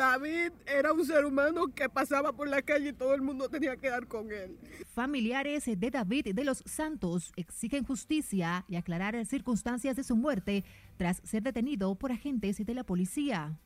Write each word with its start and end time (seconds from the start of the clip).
David 0.00 0.52
era 0.66 0.94
un 0.94 1.04
ser 1.04 1.26
humano 1.26 1.66
que 1.74 1.86
pasaba 1.90 2.32
por 2.32 2.48
la 2.48 2.62
calle 2.62 2.88
y 2.88 2.92
todo 2.94 3.12
el 3.12 3.20
mundo 3.20 3.50
tenía 3.50 3.76
que 3.76 3.90
dar 3.90 4.06
con 4.06 4.32
él. 4.32 4.56
Familiares 4.94 5.66
de 5.66 5.90
David 5.90 6.34
de 6.34 6.42
los 6.42 6.62
Santos 6.64 7.32
exigen 7.36 7.84
justicia 7.84 8.64
y 8.66 8.76
aclarar 8.76 9.14
circunstancias 9.26 9.96
de 9.96 10.02
su 10.02 10.16
muerte 10.16 10.64
tras 10.96 11.20
ser 11.22 11.42
detenido 11.42 11.94
por 11.96 12.12
agentes 12.12 12.64
de 12.64 12.74
la 12.74 12.82
policía. 12.82 13.58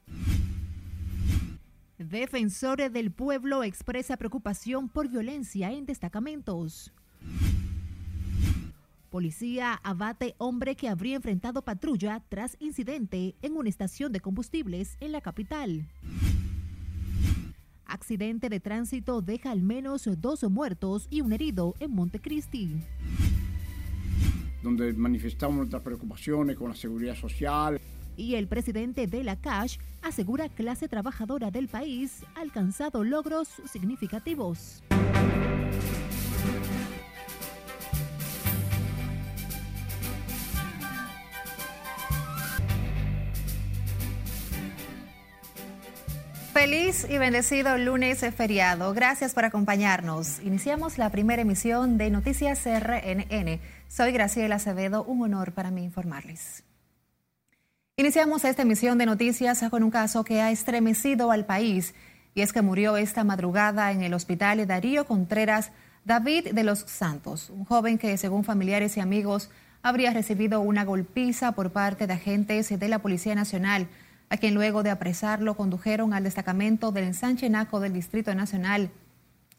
Defensor 1.99 2.91
del 2.91 3.13
pueblo 3.13 3.63
expresa 3.63 4.17
preocupación 4.17 4.89
por 4.89 5.07
violencia 5.07 5.71
en 5.71 5.87
destacamentos. 5.87 6.93
Policía 9.15 9.79
abate 9.85 10.35
hombre 10.39 10.75
que 10.75 10.89
habría 10.89 11.15
enfrentado 11.15 11.63
patrulla 11.63 12.21
tras 12.29 12.57
incidente 12.59 13.37
en 13.43 13.57
una 13.57 13.69
estación 13.69 14.11
de 14.11 14.19
combustibles 14.19 14.97
en 14.99 15.13
la 15.13 15.21
capital. 15.21 15.87
Accidente 17.87 18.49
de 18.49 18.59
tránsito 18.59 19.23
deja 19.23 19.53
al 19.53 19.63
menos 19.63 20.09
dos 20.19 20.43
muertos 20.51 21.07
y 21.11 21.21
un 21.21 21.33
herido 21.33 21.77
en 21.79 21.93
Montecristi. 21.93 22.83
Donde 24.65 24.93
manifestamos 24.95 25.59
nuestras 25.59 25.83
preocupaciones 25.83 26.57
con 26.57 26.71
la 26.71 26.75
seguridad 26.75 27.15
social. 27.15 27.81
Y 28.17 28.35
el 28.35 28.49
presidente 28.49 29.07
de 29.07 29.23
la 29.23 29.37
CASH 29.37 29.79
asegura 30.03 30.49
clase 30.49 30.89
trabajadora 30.89 31.53
del 31.53 31.69
país 31.69 32.25
ha 32.35 32.41
alcanzado 32.41 33.05
logros 33.05 33.47
significativos. 33.71 34.83
Feliz 46.65 47.07
y 47.11 47.19
bendecido 47.19 47.77
lunes 47.77 48.25
feriado. 48.35 48.95
Gracias 48.95 49.35
por 49.35 49.45
acompañarnos. 49.45 50.41
Iniciamos 50.41 50.97
la 50.97 51.11
primera 51.11 51.43
emisión 51.43 51.99
de 51.99 52.09
Noticias 52.09 52.65
RNN. 52.65 53.61
Soy 53.87 54.13
Graciela 54.13 54.55
Acevedo. 54.55 55.05
Un 55.05 55.25
honor 55.25 55.53
para 55.53 55.71
mí 55.71 55.85
informarles. 55.85 56.65
Iniciamos 57.99 58.47
esta 58.47 58.63
emisión 58.63 58.97
de 58.97 59.05
noticias 59.05 59.63
con 59.69 59.83
un 59.83 59.91
caso 59.91 60.25
que 60.25 60.41
ha 60.41 60.51
estremecido 60.51 61.31
al 61.33 61.45
país 61.45 61.95
y 62.35 62.41
es 62.41 62.55
que 62.55 62.63
murió 62.63 62.97
esta 62.97 63.25
madrugada 63.25 63.93
en 63.93 64.01
el 64.01 64.15
hospital 64.15 64.67
Darío 64.67 65.05
Contreras 65.05 65.71
David 66.07 66.55
de 66.55 66.65
los 66.65 66.79
Santos, 66.79 67.51
un 67.51 67.67
joven 67.67 67.99
que 67.99 68.17
según 68.17 68.43
familiares 68.43 68.97
y 68.97 69.01
amigos 69.01 69.51
habría 69.83 70.15
recibido 70.15 70.63
una 70.63 70.87
golpiza 70.87 71.53
por 71.53 71.73
parte 71.73 72.07
de 72.07 72.15
agentes 72.15 72.71
de 72.71 72.89
la 72.89 73.01
Policía 73.01 73.35
Nacional 73.35 73.87
a 74.35 74.37
quien 74.37 74.55
luego 74.55 74.83
de 74.83 74.91
apresarlo 74.91 75.55
condujeron 75.55 76.13
al 76.13 76.25
destacamento 76.25 76.91
del 76.91 77.05
ensanche 77.05 77.49
Naco 77.49 77.79
del 77.79 77.93
Distrito 77.93 78.35
Nacional, 78.35 78.91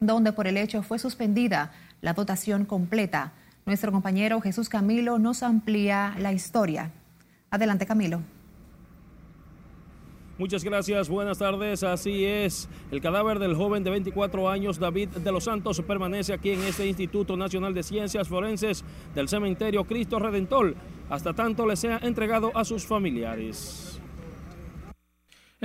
donde 0.02 0.34
por 0.34 0.48
el 0.48 0.58
hecho 0.58 0.84
fue 0.84 1.00
suspendida 1.00 1.72
la 2.02 2.12
dotación 2.12 2.66
completa. 2.66 3.32
Nuestro 3.66 3.94
compañero 3.94 4.42
Jesús 4.42 4.68
Camilo 4.68 5.18
nos 5.18 5.44
amplía 5.44 6.14
la 6.20 6.34
historia. 6.34 6.92
Adelante, 7.50 7.86
Camilo. 7.86 8.22
Muchas 10.38 10.66
gracias, 10.66 11.08
buenas 11.08 11.38
tardes. 11.38 11.82
Así 11.84 12.26
es, 12.26 12.68
el 12.92 13.00
cadáver 13.00 13.40
del 13.40 13.56
joven 13.56 13.86
de 13.86 13.92
24 13.92 14.50
años, 14.50 14.78
David 14.78 15.08
de 15.08 15.32
los 15.32 15.46
Santos, 15.46 15.82
permanece 15.88 16.34
aquí 16.34 16.52
en 16.52 16.62
este 16.64 16.86
Instituto 16.86 17.38
Nacional 17.38 17.74
de 17.74 17.82
Ciencias 17.82 18.28
Forenses 18.28 18.84
del 19.16 19.30
Cementerio 19.30 19.86
Cristo 19.86 20.20
Redentor, 20.20 20.76
hasta 21.10 21.34
tanto 21.34 21.66
le 21.66 21.78
sea 21.78 22.00
entregado 22.04 22.52
a 22.54 22.66
sus 22.66 22.86
familiares. 22.86 23.95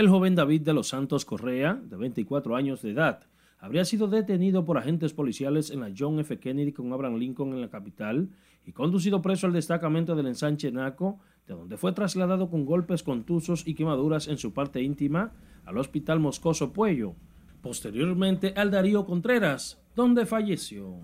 El 0.00 0.08
joven 0.08 0.34
David 0.34 0.62
de 0.62 0.72
los 0.72 0.88
Santos 0.88 1.26
Correa, 1.26 1.74
de 1.74 1.94
24 1.94 2.56
años 2.56 2.80
de 2.80 2.92
edad, 2.92 3.20
habría 3.58 3.84
sido 3.84 4.08
detenido 4.08 4.64
por 4.64 4.78
agentes 4.78 5.12
policiales 5.12 5.70
en 5.70 5.80
la 5.80 5.92
John 5.94 6.18
F. 6.20 6.38
Kennedy 6.38 6.72
con 6.72 6.90
Abraham 6.90 7.16
Lincoln 7.16 7.52
en 7.52 7.60
la 7.60 7.68
capital 7.68 8.30
y 8.64 8.72
conducido 8.72 9.20
preso 9.20 9.46
al 9.46 9.52
destacamento 9.52 10.16
del 10.16 10.28
ensanche 10.28 10.72
Naco, 10.72 11.18
de 11.46 11.52
donde 11.52 11.76
fue 11.76 11.92
trasladado 11.92 12.48
con 12.48 12.64
golpes 12.64 13.02
contusos 13.02 13.68
y 13.68 13.74
quemaduras 13.74 14.26
en 14.28 14.38
su 14.38 14.54
parte 14.54 14.80
íntima 14.80 15.32
al 15.66 15.76
Hospital 15.76 16.18
Moscoso 16.18 16.72
Puello, 16.72 17.14
posteriormente 17.60 18.54
al 18.56 18.70
Darío 18.70 19.04
Contreras, 19.04 19.82
donde 19.94 20.24
falleció. 20.24 20.94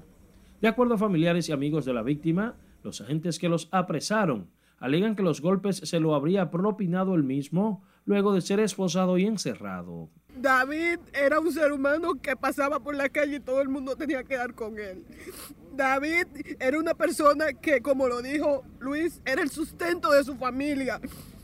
De 0.63 0.69
acuerdo 0.69 0.95
a 0.95 0.99
familiares 0.99 1.51
y 1.51 1.53
amigos 1.53 1.85
de 1.85 1.93
la 1.93 2.03
víctima, 2.03 2.55
los 2.83 3.03
agentes 3.03 3.39
que 3.39 3.51
los 3.51 3.69
apresaron 3.73 4.47
alegan 4.79 5.17
que 5.17 5.23
los 5.23 5.43
golpes 5.43 5.77
se 5.77 6.01
lo 6.01 6.15
habría 6.15 6.51
propinado 6.51 7.15
el 7.15 7.25
mismo 7.25 7.83
luego 8.07 8.33
de 8.33 8.41
ser 8.41 8.61
esposado 8.61 9.19
y 9.19 9.27
encerrado. 9.27 10.09
David 10.37 10.99
era 11.13 11.41
un 11.41 11.53
ser 11.53 11.73
humano 11.73 12.15
que 12.15 12.37
pasaba 12.37 12.81
por 12.81 12.95
la 12.95 13.09
calle 13.09 13.37
y 13.37 13.41
todo 13.41 13.61
el 13.61 13.69
mundo 13.69 13.97
tenía 13.97 14.23
que 14.23 14.37
dar 14.37 14.55
con 14.55 14.79
él. 14.79 15.05
David 15.75 16.27
era 16.59 16.79
una 16.79 16.95
persona 16.95 17.53
que, 17.53 17.81
como 17.81 18.09
lo 18.09 18.23
dijo 18.23 18.65
Luis, 18.79 19.21
era 19.25 19.43
el 19.43 19.51
sustento 19.51 20.11
de 20.11 20.25
su 20.25 20.37
familia. 20.37 21.01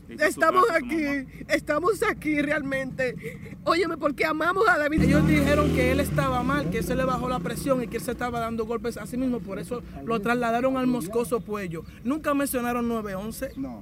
Estamos 0.09 0.65
aquí, 0.71 1.03
estamos 1.47 2.03
aquí 2.03 2.41
realmente. 2.41 3.15
Óyeme, 3.63 3.97
porque 3.97 4.25
amamos 4.25 4.67
a 4.67 4.77
David. 4.77 5.03
Ellos 5.03 5.27
dijeron 5.27 5.73
que 5.73 5.91
él 5.91 5.99
estaba 5.99 6.43
mal, 6.43 6.69
que 6.69 6.83
se 6.83 6.95
le 6.95 7.03
bajó 7.03 7.29
la 7.29 7.39
presión 7.39 7.81
y 7.83 7.87
que 7.87 7.97
él 7.97 8.03
se 8.03 8.11
estaba 8.11 8.39
dando 8.39 8.65
golpes 8.65 8.97
a 8.97 9.07
sí 9.07 9.17
mismo, 9.17 9.39
por 9.39 9.59
eso 9.59 9.81
lo 10.03 10.19
trasladaron 10.19 10.77
al 10.77 10.87
Moscoso 10.87 11.39
Puello. 11.41 11.83
Nunca 12.03 12.33
mencionaron 12.33 12.87
911. 12.87 13.53
No. 13.55 13.81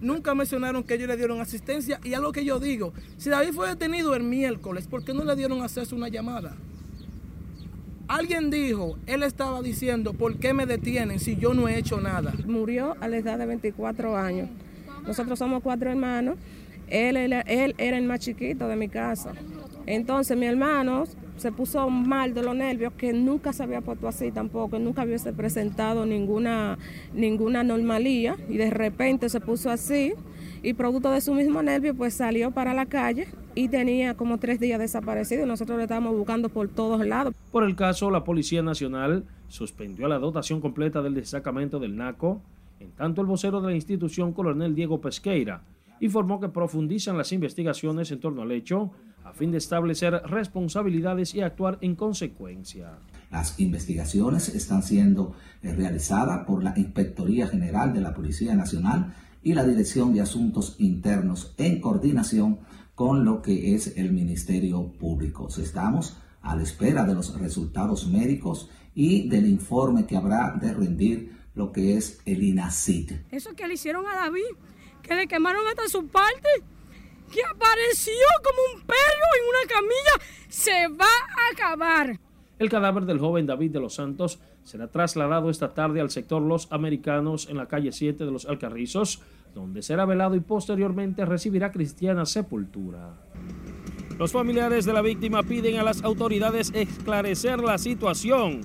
Nunca 0.00 0.34
mencionaron 0.34 0.82
que 0.84 0.94
ellos 0.94 1.08
le 1.08 1.16
dieron 1.16 1.40
asistencia 1.40 2.00
y 2.04 2.14
algo 2.14 2.32
que 2.32 2.44
yo 2.44 2.60
digo, 2.60 2.92
si 3.16 3.30
David 3.30 3.52
fue 3.52 3.68
detenido 3.68 4.14
el 4.14 4.22
miércoles, 4.22 4.86
¿por 4.86 5.04
qué 5.04 5.14
no 5.14 5.24
le 5.24 5.34
dieron 5.36 5.62
acceso 5.62 5.94
a 5.94 5.98
una 5.98 6.08
llamada? 6.08 6.54
Alguien 8.08 8.50
dijo, 8.50 8.98
él 9.06 9.22
estaba 9.22 9.62
diciendo, 9.62 10.12
¿por 10.12 10.36
qué 10.36 10.52
me 10.52 10.66
detienen 10.66 11.18
si 11.18 11.36
yo 11.36 11.54
no 11.54 11.66
he 11.66 11.78
hecho 11.78 12.00
nada? 12.00 12.32
Murió 12.46 12.96
a 13.00 13.08
la 13.08 13.16
edad 13.16 13.38
de 13.38 13.46
24 13.46 14.16
años. 14.16 14.48
Nosotros 15.06 15.38
somos 15.38 15.62
cuatro 15.62 15.90
hermanos. 15.90 16.36
Él, 16.88 17.16
él 17.16 17.74
era 17.78 17.98
el 17.98 18.04
más 18.04 18.20
chiquito 18.20 18.68
de 18.68 18.76
mi 18.76 18.88
casa. 18.88 19.32
Entonces 19.86 20.36
mi 20.36 20.46
hermano 20.46 21.04
se 21.36 21.52
puso 21.52 21.88
mal 21.90 22.34
de 22.34 22.42
los 22.42 22.54
nervios, 22.54 22.92
que 22.94 23.12
nunca 23.12 23.52
se 23.52 23.62
había 23.62 23.80
puesto 23.80 24.08
así 24.08 24.30
tampoco, 24.32 24.78
nunca 24.78 25.04
hubiese 25.04 25.32
presentado 25.32 26.06
ninguna, 26.06 26.78
ninguna 27.14 27.62
normalía 27.62 28.36
y 28.48 28.56
de 28.56 28.70
repente 28.70 29.28
se 29.28 29.40
puso 29.40 29.70
así 29.70 30.14
y 30.62 30.74
producto 30.74 31.10
de 31.10 31.20
su 31.20 31.34
mismo 31.34 31.62
nervio 31.62 31.94
pues 31.94 32.14
salió 32.14 32.50
para 32.50 32.74
la 32.74 32.86
calle 32.86 33.28
y 33.54 33.68
tenía 33.68 34.14
como 34.14 34.38
tres 34.38 34.58
días 34.58 34.78
desaparecido 34.78 35.46
nosotros 35.46 35.76
lo 35.76 35.82
estábamos 35.82 36.16
buscando 36.16 36.48
por 36.48 36.68
todos 36.68 37.06
lados. 37.06 37.34
Por 37.52 37.64
el 37.64 37.76
caso, 37.76 38.10
la 38.10 38.24
Policía 38.24 38.62
Nacional 38.62 39.24
suspendió 39.48 40.08
la 40.08 40.18
dotación 40.18 40.60
completa 40.60 41.02
del 41.02 41.14
destacamento 41.14 41.78
del 41.78 41.96
NACO, 41.96 42.40
en 42.80 42.90
tanto 42.90 43.20
el 43.20 43.26
vocero 43.26 43.60
de 43.60 43.68
la 43.68 43.74
institución, 43.74 44.32
coronel 44.32 44.74
Diego 44.74 45.00
Pesqueira, 45.00 45.62
informó 46.00 46.40
que 46.40 46.48
profundizan 46.48 47.16
las 47.16 47.32
investigaciones 47.32 48.10
en 48.10 48.20
torno 48.20 48.42
al 48.42 48.52
hecho 48.52 48.90
a 49.26 49.32
fin 49.32 49.50
de 49.50 49.58
establecer 49.58 50.12
responsabilidades 50.26 51.34
y 51.34 51.40
actuar 51.40 51.78
en 51.80 51.96
consecuencia. 51.96 52.98
Las 53.30 53.58
investigaciones 53.58 54.48
están 54.50 54.84
siendo 54.84 55.34
eh, 55.62 55.74
realizadas 55.74 56.46
por 56.46 56.62
la 56.62 56.72
Inspectoría 56.76 57.48
General 57.48 57.92
de 57.92 58.00
la 58.00 58.14
Policía 58.14 58.54
Nacional 58.54 59.14
y 59.42 59.54
la 59.54 59.64
Dirección 59.64 60.14
de 60.14 60.20
Asuntos 60.20 60.76
Internos 60.78 61.54
en 61.58 61.80
coordinación 61.80 62.60
con 62.94 63.24
lo 63.24 63.42
que 63.42 63.74
es 63.74 63.96
el 63.96 64.12
Ministerio 64.12 64.92
Público. 64.92 65.48
Estamos 65.48 66.16
a 66.42 66.54
la 66.54 66.62
espera 66.62 67.04
de 67.04 67.14
los 67.14 67.38
resultados 67.38 68.06
médicos 68.06 68.70
y 68.94 69.28
del 69.28 69.46
informe 69.48 70.06
que 70.06 70.16
habrá 70.16 70.56
de 70.60 70.72
rendir 70.72 71.36
lo 71.54 71.72
que 71.72 71.96
es 71.96 72.20
el 72.26 72.44
INACIT. 72.44 73.12
Eso 73.32 73.54
que 73.54 73.66
le 73.66 73.74
hicieron 73.74 74.06
a 74.06 74.14
David, 74.14 74.54
que 75.02 75.16
le 75.16 75.26
quemaron 75.26 75.66
hasta 75.66 75.88
su 75.88 76.06
parte 76.06 76.48
que 77.32 77.40
apareció 77.44 78.12
como 78.42 78.58
un 78.74 78.86
perro 78.86 79.28
en 79.38 79.48
una 79.48 79.74
camilla 79.74 80.46
se 80.48 80.88
va 80.88 81.04
a 81.06 81.52
acabar. 81.52 82.18
El 82.58 82.70
cadáver 82.70 83.04
del 83.04 83.18
joven 83.18 83.46
David 83.46 83.72
de 83.72 83.80
los 83.80 83.94
Santos 83.94 84.38
será 84.64 84.88
trasladado 84.88 85.50
esta 85.50 85.74
tarde 85.74 86.00
al 86.00 86.10
sector 86.10 86.40
Los 86.40 86.72
Americanos 86.72 87.48
en 87.50 87.58
la 87.58 87.66
calle 87.66 87.92
7 87.92 88.24
de 88.24 88.30
los 88.30 88.46
Alcarrizos, 88.46 89.20
donde 89.54 89.82
será 89.82 90.06
velado 90.06 90.36
y 90.36 90.40
posteriormente 90.40 91.24
recibirá 91.24 91.70
cristiana 91.70 92.24
sepultura. 92.24 93.14
Los 94.18 94.32
familiares 94.32 94.86
de 94.86 94.94
la 94.94 95.02
víctima 95.02 95.42
piden 95.42 95.76
a 95.76 95.82
las 95.82 96.02
autoridades 96.02 96.72
esclarecer 96.74 97.60
la 97.60 97.76
situación, 97.76 98.62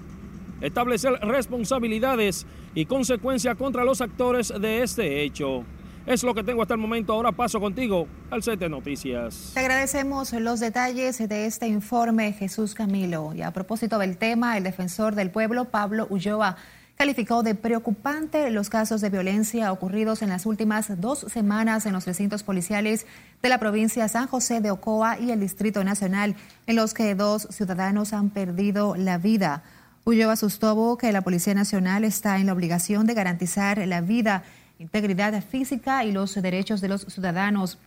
establecer 0.62 1.12
responsabilidades 1.22 2.48
y 2.74 2.86
consecuencias 2.86 3.58
contra 3.58 3.84
los 3.84 4.00
actores 4.00 4.54
de 4.58 4.84
este 4.84 5.24
hecho. 5.24 5.66
Es 6.06 6.24
lo 6.24 6.34
que 6.34 6.44
tengo 6.44 6.64
hasta 6.64 6.74
el 6.74 6.80
momento. 6.80 7.14
Ahora 7.14 7.32
paso 7.32 7.60
contigo 7.60 8.08
al 8.32 8.42
set 8.42 8.60
noticias. 8.68 9.52
Te 9.54 9.60
agradecemos 9.60 10.34
los 10.34 10.60
detalles 10.60 11.18
de 11.18 11.46
este 11.46 11.68
informe, 11.68 12.34
Jesús 12.34 12.74
Camilo. 12.74 13.34
Y 13.36 13.44
a 13.44 13.52
propósito 13.52 14.00
del 14.00 14.18
tema, 14.18 14.58
el 14.58 14.64
defensor 14.64 15.14
del 15.14 15.30
pueblo, 15.30 15.66
Pablo 15.66 16.08
Ulloa, 16.10 16.58
calificó 16.98 17.44
de 17.44 17.56
preocupante 17.56 18.50
los 18.50 18.70
casos 18.70 19.02
de 19.02 19.10
violencia 19.10 19.72
ocurridos 19.72 20.22
en 20.22 20.30
las 20.30 20.46
últimas 20.46 21.00
dos 21.00 21.26
semanas 21.30 21.86
en 21.86 21.94
los 21.94 22.06
recintos 22.06 22.44
policiales 22.44 23.06
de 23.42 23.50
la 23.50 23.60
provincia 23.60 24.08
San 24.08 24.28
José 24.28 24.62
de 24.62 24.72
Ocoa 24.72 25.20
y 25.20 25.32
el 25.32 25.40
Distrito 25.40 25.84
Nacional, 25.84 26.36
en 26.68 26.76
los 26.76 26.94
que 26.94 27.16
dos 27.16 27.48
ciudadanos 27.52 28.14
han 28.14 28.30
perdido 28.30 28.96
la 28.96 29.18
vida. 29.18 29.64
Ulloa 30.04 30.36
sostuvo 30.36 30.98
que 30.98 31.12
la 31.12 31.22
Policía 31.22 31.54
Nacional 31.54 32.04
está 32.04 32.40
en 32.40 32.48
la 32.48 32.54
obligación 32.54 33.06
de 33.06 33.14
garantizar 33.14 33.78
la 33.88 34.02
vida, 34.02 34.44
integridad 34.82 35.42
física 35.44 36.04
y 36.04 36.12
los 36.12 36.34
derechos 36.36 36.82
de 36.82 36.90
los 36.90 37.02
ciudadanos 37.02 37.78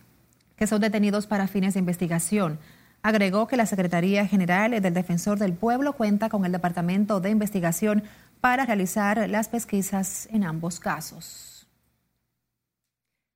que 0.55 0.67
son 0.67 0.81
detenidos 0.81 1.27
para 1.27 1.47
fines 1.47 1.73
de 1.73 1.81
investigación. 1.81 2.59
Agregó 3.03 3.47
que 3.47 3.57
la 3.57 3.65
Secretaría 3.65 4.25
General 4.25 4.71
del 4.81 4.93
Defensor 4.93 5.37
del 5.37 5.53
Pueblo 5.53 5.93
cuenta 5.93 6.29
con 6.29 6.45
el 6.45 6.51
Departamento 6.51 7.19
de 7.19 7.29
Investigación 7.29 8.03
para 8.41 8.65
realizar 8.65 9.29
las 9.29 9.47
pesquisas 9.49 10.27
en 10.31 10.43
ambos 10.43 10.79
casos. 10.79 11.67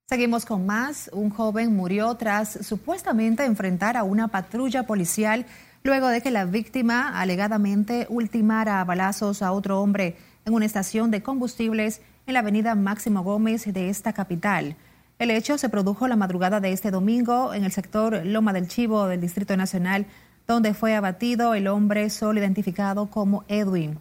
Seguimos 0.08 0.46
con 0.46 0.66
más. 0.66 1.10
Un 1.14 1.30
joven 1.30 1.76
murió 1.76 2.16
tras 2.16 2.66
supuestamente 2.66 3.46
enfrentar 3.46 3.96
a 3.96 4.04
una 4.04 4.30
patrulla 4.30 4.88
policial 4.88 5.46
luego 5.84 6.08
de 6.08 6.22
que 6.22 6.32
la 6.32 6.46
víctima 6.46 7.20
alegadamente 7.20 8.08
ultimara 8.10 8.82
a 8.82 8.86
balazos 8.86 9.44
a 9.44 9.52
otro 9.52 9.80
hombre 9.82 10.18
en 10.46 10.54
una 10.54 10.66
estación 10.66 11.12
de 11.12 11.22
combustibles 11.22 12.02
en 12.30 12.34
la 12.34 12.40
avenida 12.42 12.76
Máximo 12.76 13.24
Gómez 13.24 13.66
de 13.66 13.90
esta 13.90 14.14
capital. 14.14 14.76
El 15.18 15.32
hecho 15.32 15.58
se 15.58 15.68
produjo 15.68 16.08
la 16.08 16.16
madrugada 16.16 16.60
de 16.60 16.72
este 16.72 16.92
domingo 16.92 17.56
en 17.56 17.64
el 17.64 17.72
sector 17.72 18.24
Loma 18.24 18.54
del 18.54 18.68
Chivo 18.68 19.08
del 19.08 19.20
Distrito 19.20 19.58
Nacional, 19.58 20.06
donde 20.48 20.76
fue 20.76 20.96
abatido 20.96 21.56
el 21.56 21.68
hombre 21.68 22.10
solo 22.12 22.40
identificado 22.40 23.08
como 23.08 23.44
Edwin. 23.48 23.98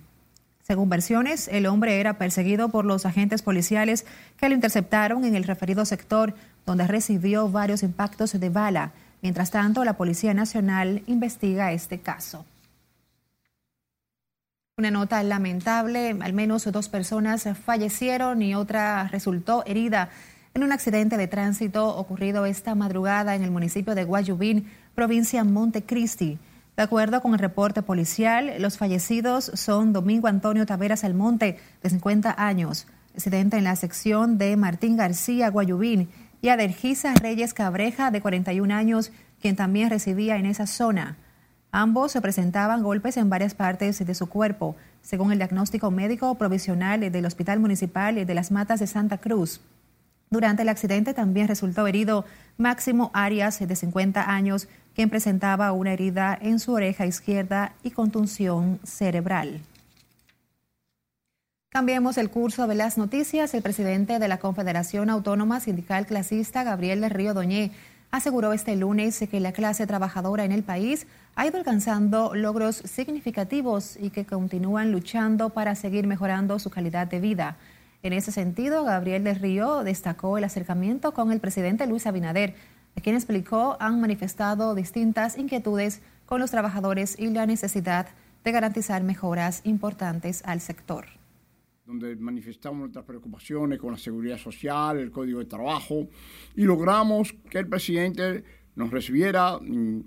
Según 0.62 0.90
versiones, 0.90 1.48
el 1.48 1.66
hombre 1.66 2.00
era 2.00 2.18
perseguido 2.18 2.68
por 2.68 2.84
los 2.84 3.06
agentes 3.06 3.40
policiales 3.40 4.04
que 4.36 4.50
lo 4.50 4.54
interceptaron 4.54 5.24
en 5.24 5.34
el 5.34 5.44
referido 5.44 5.86
sector, 5.86 6.34
donde 6.66 6.86
recibió 6.86 7.48
varios 7.48 7.82
impactos 7.82 8.38
de 8.38 8.50
bala. 8.50 8.92
Mientras 9.22 9.50
tanto, 9.50 9.84
la 9.84 9.96
Policía 9.96 10.34
Nacional 10.34 11.02
investiga 11.06 11.72
este 11.72 12.00
caso. 12.00 12.44
Una 14.78 14.92
nota 14.92 15.20
lamentable, 15.24 16.16
al 16.20 16.32
menos 16.32 16.70
dos 16.70 16.88
personas 16.88 17.48
fallecieron 17.64 18.40
y 18.42 18.54
otra 18.54 19.08
resultó 19.08 19.64
herida 19.66 20.08
en 20.54 20.62
un 20.62 20.70
accidente 20.70 21.16
de 21.16 21.26
tránsito 21.26 21.96
ocurrido 21.96 22.46
esta 22.46 22.76
madrugada 22.76 23.34
en 23.34 23.42
el 23.42 23.50
municipio 23.50 23.96
de 23.96 24.04
Guayubín, 24.04 24.70
provincia 24.94 25.42
Montecristi. 25.42 26.38
De 26.76 26.82
acuerdo 26.84 27.20
con 27.22 27.32
el 27.32 27.40
reporte 27.40 27.82
policial, 27.82 28.52
los 28.60 28.78
fallecidos 28.78 29.50
son 29.54 29.92
Domingo 29.92 30.28
Antonio 30.28 30.64
Taveras 30.64 31.02
Almonte, 31.02 31.58
de 31.82 31.90
50 31.90 32.36
años, 32.38 32.86
residente 33.14 33.56
en 33.56 33.64
la 33.64 33.74
sección 33.74 34.38
de 34.38 34.56
Martín 34.56 34.96
García, 34.96 35.50
Guayubín, 35.50 36.08
y 36.40 36.50
Adergisa 36.50 37.14
Reyes 37.14 37.52
Cabreja, 37.52 38.12
de 38.12 38.20
41 38.20 38.72
años, 38.72 39.10
quien 39.40 39.56
también 39.56 39.90
residía 39.90 40.36
en 40.36 40.46
esa 40.46 40.68
zona. 40.68 41.16
Ambos 41.70 42.12
se 42.12 42.22
presentaban 42.22 42.82
golpes 42.82 43.16
en 43.18 43.28
varias 43.28 43.54
partes 43.54 44.04
de 44.04 44.14
su 44.14 44.28
cuerpo, 44.28 44.74
según 45.02 45.32
el 45.32 45.38
diagnóstico 45.38 45.90
médico 45.90 46.34
provisional 46.36 47.00
del 47.12 47.26
Hospital 47.26 47.60
Municipal 47.60 48.14
de 48.26 48.34
las 48.34 48.50
Matas 48.50 48.80
de 48.80 48.86
Santa 48.86 49.18
Cruz. 49.18 49.60
Durante 50.30 50.62
el 50.62 50.68
accidente 50.68 51.14
también 51.14 51.48
resultó 51.48 51.86
herido 51.86 52.24
Máximo 52.56 53.10
Arias, 53.12 53.58
de 53.58 53.76
50 53.76 54.30
años, 54.30 54.68
quien 54.94 55.10
presentaba 55.10 55.72
una 55.72 55.92
herida 55.92 56.38
en 56.40 56.58
su 56.58 56.72
oreja 56.72 57.06
izquierda 57.06 57.72
y 57.82 57.90
contunción 57.90 58.80
cerebral. 58.84 59.60
Cambiemos 61.70 62.16
el 62.16 62.30
curso 62.30 62.66
de 62.66 62.74
las 62.74 62.96
noticias. 62.96 63.52
El 63.52 63.62
presidente 63.62 64.18
de 64.18 64.28
la 64.28 64.38
Confederación 64.38 65.10
Autónoma 65.10 65.60
Sindical 65.60 66.06
Clasista, 66.06 66.64
Gabriel 66.64 67.02
de 67.02 67.10
Río 67.10 67.34
Doñé, 67.34 67.72
aseguró 68.10 68.52
este 68.52 68.74
lunes 68.74 69.22
que 69.30 69.40
la 69.40 69.52
clase 69.52 69.86
trabajadora 69.86 70.44
en 70.44 70.52
el 70.52 70.62
país 70.62 71.06
ha 71.38 71.46
ido 71.46 71.56
alcanzando 71.56 72.34
logros 72.34 72.78
significativos 72.78 73.96
y 73.96 74.10
que 74.10 74.26
continúan 74.26 74.90
luchando 74.90 75.50
para 75.50 75.76
seguir 75.76 76.04
mejorando 76.04 76.58
su 76.58 76.68
calidad 76.68 77.06
de 77.06 77.20
vida. 77.20 77.58
En 78.02 78.12
ese 78.12 78.32
sentido, 78.32 78.82
Gabriel 78.82 79.22
de 79.22 79.34
Río 79.34 79.84
destacó 79.84 80.36
el 80.36 80.42
acercamiento 80.42 81.14
con 81.14 81.30
el 81.30 81.38
presidente 81.38 81.86
Luis 81.86 82.08
Abinader, 82.08 82.56
a 82.96 83.00
quien 83.00 83.14
explicó 83.14 83.76
han 83.78 84.00
manifestado 84.00 84.74
distintas 84.74 85.38
inquietudes 85.38 86.02
con 86.26 86.40
los 86.40 86.50
trabajadores 86.50 87.16
y 87.16 87.30
la 87.30 87.46
necesidad 87.46 88.08
de 88.42 88.50
garantizar 88.50 89.04
mejoras 89.04 89.60
importantes 89.62 90.42
al 90.44 90.60
sector. 90.60 91.06
Donde 91.86 92.16
manifestamos 92.16 92.80
nuestras 92.80 93.04
preocupaciones 93.04 93.78
con 93.78 93.92
la 93.92 93.98
seguridad 93.98 94.38
social, 94.38 94.98
el 94.98 95.12
código 95.12 95.38
de 95.38 95.44
trabajo, 95.44 96.08
y 96.56 96.64
logramos 96.64 97.32
que 97.48 97.60
el 97.60 97.68
presidente 97.68 98.42
nos 98.74 98.90
recibiera 98.90 99.56
mm, 99.60 100.00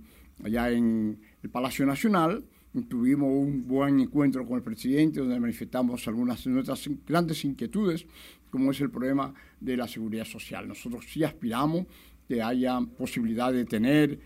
allá 0.43 0.69
en 0.69 1.19
el 1.43 1.49
Palacio 1.49 1.85
Nacional 1.85 2.43
Tuvimos 2.88 3.29
un 3.29 3.67
buen 3.67 3.99
encuentro 3.99 4.47
con 4.47 4.55
el 4.55 4.63
presidente 4.63 5.19
donde 5.19 5.38
manifestamos 5.39 6.07
algunas 6.07 6.41
de 6.45 6.51
nuestras 6.51 6.89
grandes 7.05 7.43
inquietudes, 7.43 8.05
como 8.49 8.71
es 8.71 8.79
el 8.79 8.89
problema 8.89 9.33
de 9.59 9.75
la 9.75 9.89
seguridad 9.89 10.23
social. 10.23 10.69
Nosotros 10.69 11.05
sí 11.09 11.25
aspiramos 11.25 11.85
que 12.29 12.41
haya 12.41 12.79
posibilidad 12.97 13.51
de 13.51 13.65
tener 13.65 14.19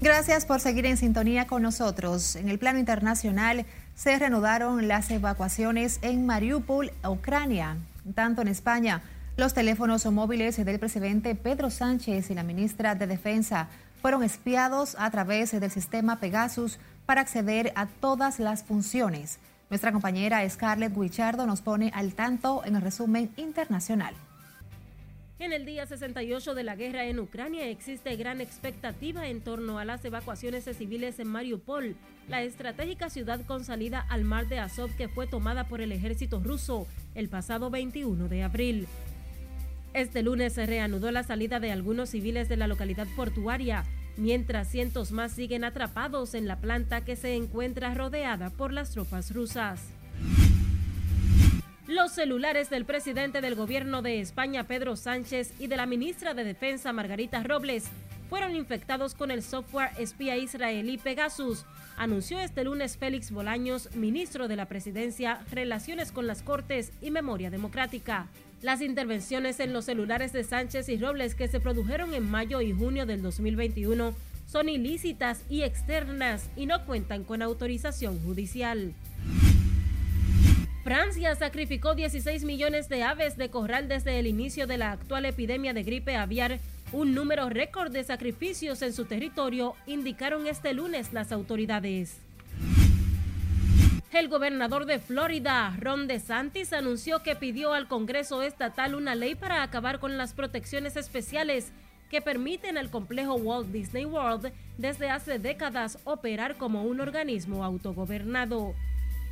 Gracias 0.00 0.46
por 0.46 0.60
seguir 0.60 0.86
en 0.86 0.96
sintonía 0.96 1.48
con 1.48 1.62
nosotros. 1.62 2.36
En 2.36 2.48
el 2.48 2.60
plano 2.60 2.78
internacional 2.78 3.66
se 3.96 4.16
reanudaron 4.16 4.86
las 4.86 5.10
evacuaciones 5.10 5.98
en 6.02 6.24
Mariupol, 6.24 6.92
Ucrania. 7.04 7.78
Tanto 8.14 8.42
en 8.42 8.46
España, 8.46 9.02
los 9.36 9.54
teléfonos 9.54 10.06
móviles 10.06 10.56
del 10.64 10.78
presidente 10.78 11.34
Pedro 11.34 11.68
Sánchez 11.68 12.30
y 12.30 12.34
la 12.34 12.44
ministra 12.44 12.94
de 12.94 13.08
Defensa 13.08 13.66
fueron 14.00 14.22
espiados 14.22 14.94
a 15.00 15.10
través 15.10 15.50
del 15.50 15.70
sistema 15.70 16.20
Pegasus 16.20 16.78
para 17.04 17.22
acceder 17.22 17.72
a 17.74 17.86
todas 17.86 18.38
las 18.38 18.62
funciones. 18.62 19.40
Nuestra 19.68 19.90
compañera 19.90 20.48
Scarlett 20.48 20.96
Guichardo 20.96 21.44
nos 21.44 21.60
pone 21.60 21.90
al 21.92 22.14
tanto 22.14 22.64
en 22.64 22.76
el 22.76 22.82
resumen 22.82 23.32
internacional. 23.36 24.14
En 25.40 25.52
el 25.52 25.64
día 25.64 25.86
68 25.86 26.56
de 26.56 26.64
la 26.64 26.74
guerra 26.74 27.04
en 27.04 27.20
Ucrania 27.20 27.68
existe 27.68 28.16
gran 28.16 28.40
expectativa 28.40 29.28
en 29.28 29.40
torno 29.40 29.78
a 29.78 29.84
las 29.84 30.04
evacuaciones 30.04 30.64
civiles 30.64 31.20
en 31.20 31.28
Mariupol, 31.28 31.94
la 32.28 32.42
estratégica 32.42 33.08
ciudad 33.08 33.46
con 33.46 33.64
salida 33.64 34.04
al 34.08 34.24
mar 34.24 34.48
de 34.48 34.58
Azov 34.58 34.90
que 34.96 35.06
fue 35.06 35.28
tomada 35.28 35.68
por 35.68 35.80
el 35.80 35.92
ejército 35.92 36.40
ruso 36.40 36.88
el 37.14 37.28
pasado 37.28 37.70
21 37.70 38.26
de 38.26 38.42
abril. 38.42 38.88
Este 39.94 40.24
lunes 40.24 40.54
se 40.54 40.66
reanudó 40.66 41.12
la 41.12 41.22
salida 41.22 41.60
de 41.60 41.70
algunos 41.70 42.10
civiles 42.10 42.48
de 42.48 42.56
la 42.56 42.66
localidad 42.66 43.06
portuaria, 43.14 43.84
mientras 44.16 44.68
cientos 44.68 45.12
más 45.12 45.30
siguen 45.30 45.62
atrapados 45.62 46.34
en 46.34 46.48
la 46.48 46.56
planta 46.60 47.04
que 47.04 47.14
se 47.14 47.36
encuentra 47.36 47.94
rodeada 47.94 48.50
por 48.50 48.72
las 48.72 48.90
tropas 48.90 49.32
rusas. 49.32 49.86
Los 51.88 52.12
celulares 52.12 52.68
del 52.68 52.84
presidente 52.84 53.40
del 53.40 53.54
gobierno 53.54 54.02
de 54.02 54.20
España, 54.20 54.64
Pedro 54.64 54.94
Sánchez, 54.94 55.54
y 55.58 55.68
de 55.68 55.76
la 55.78 55.86
ministra 55.86 56.34
de 56.34 56.44
Defensa, 56.44 56.92
Margarita 56.92 57.42
Robles, 57.42 57.86
fueron 58.28 58.54
infectados 58.54 59.14
con 59.14 59.30
el 59.30 59.42
software 59.42 59.92
espía 59.96 60.36
israelí 60.36 60.98
Pegasus, 60.98 61.64
anunció 61.96 62.40
este 62.40 62.62
lunes 62.62 62.98
Félix 62.98 63.30
Bolaños, 63.30 63.96
ministro 63.96 64.48
de 64.48 64.56
la 64.56 64.66
Presidencia, 64.66 65.40
Relaciones 65.50 66.12
con 66.12 66.26
las 66.26 66.42
Cortes 66.42 66.92
y 67.00 67.10
Memoria 67.10 67.48
Democrática. 67.48 68.26
Las 68.60 68.82
intervenciones 68.82 69.58
en 69.58 69.72
los 69.72 69.86
celulares 69.86 70.34
de 70.34 70.44
Sánchez 70.44 70.90
y 70.90 70.98
Robles 70.98 71.34
que 71.34 71.48
se 71.48 71.58
produjeron 71.58 72.12
en 72.12 72.30
mayo 72.30 72.60
y 72.60 72.70
junio 72.70 73.06
del 73.06 73.22
2021 73.22 74.14
son 74.44 74.68
ilícitas 74.68 75.42
y 75.48 75.62
externas 75.62 76.50
y 76.54 76.66
no 76.66 76.84
cuentan 76.84 77.24
con 77.24 77.40
autorización 77.40 78.20
judicial. 78.20 78.92
Francia 80.88 81.34
sacrificó 81.34 81.94
16 81.94 82.44
millones 82.44 82.88
de 82.88 83.02
aves 83.02 83.36
de 83.36 83.50
corral 83.50 83.88
desde 83.88 84.18
el 84.18 84.26
inicio 84.26 84.66
de 84.66 84.78
la 84.78 84.92
actual 84.92 85.26
epidemia 85.26 85.74
de 85.74 85.82
gripe 85.82 86.16
aviar, 86.16 86.60
un 86.92 87.14
número 87.14 87.50
récord 87.50 87.92
de 87.92 88.02
sacrificios 88.04 88.80
en 88.80 88.94
su 88.94 89.04
territorio, 89.04 89.74
indicaron 89.86 90.46
este 90.46 90.72
lunes 90.72 91.12
las 91.12 91.30
autoridades. 91.30 92.16
El 94.12 94.28
gobernador 94.28 94.86
de 94.86 94.98
Florida, 94.98 95.76
Ron 95.78 96.08
DeSantis, 96.08 96.72
anunció 96.72 97.22
que 97.22 97.36
pidió 97.36 97.74
al 97.74 97.86
Congreso 97.86 98.40
estatal 98.40 98.94
una 98.94 99.14
ley 99.14 99.34
para 99.34 99.62
acabar 99.62 99.98
con 99.98 100.16
las 100.16 100.32
protecciones 100.32 100.96
especiales 100.96 101.70
que 102.08 102.22
permiten 102.22 102.78
al 102.78 102.88
complejo 102.88 103.34
Walt 103.34 103.68
Disney 103.68 104.06
World 104.06 104.52
desde 104.78 105.10
hace 105.10 105.38
décadas 105.38 105.98
operar 106.04 106.56
como 106.56 106.84
un 106.84 107.02
organismo 107.02 107.62
autogobernado. 107.62 108.74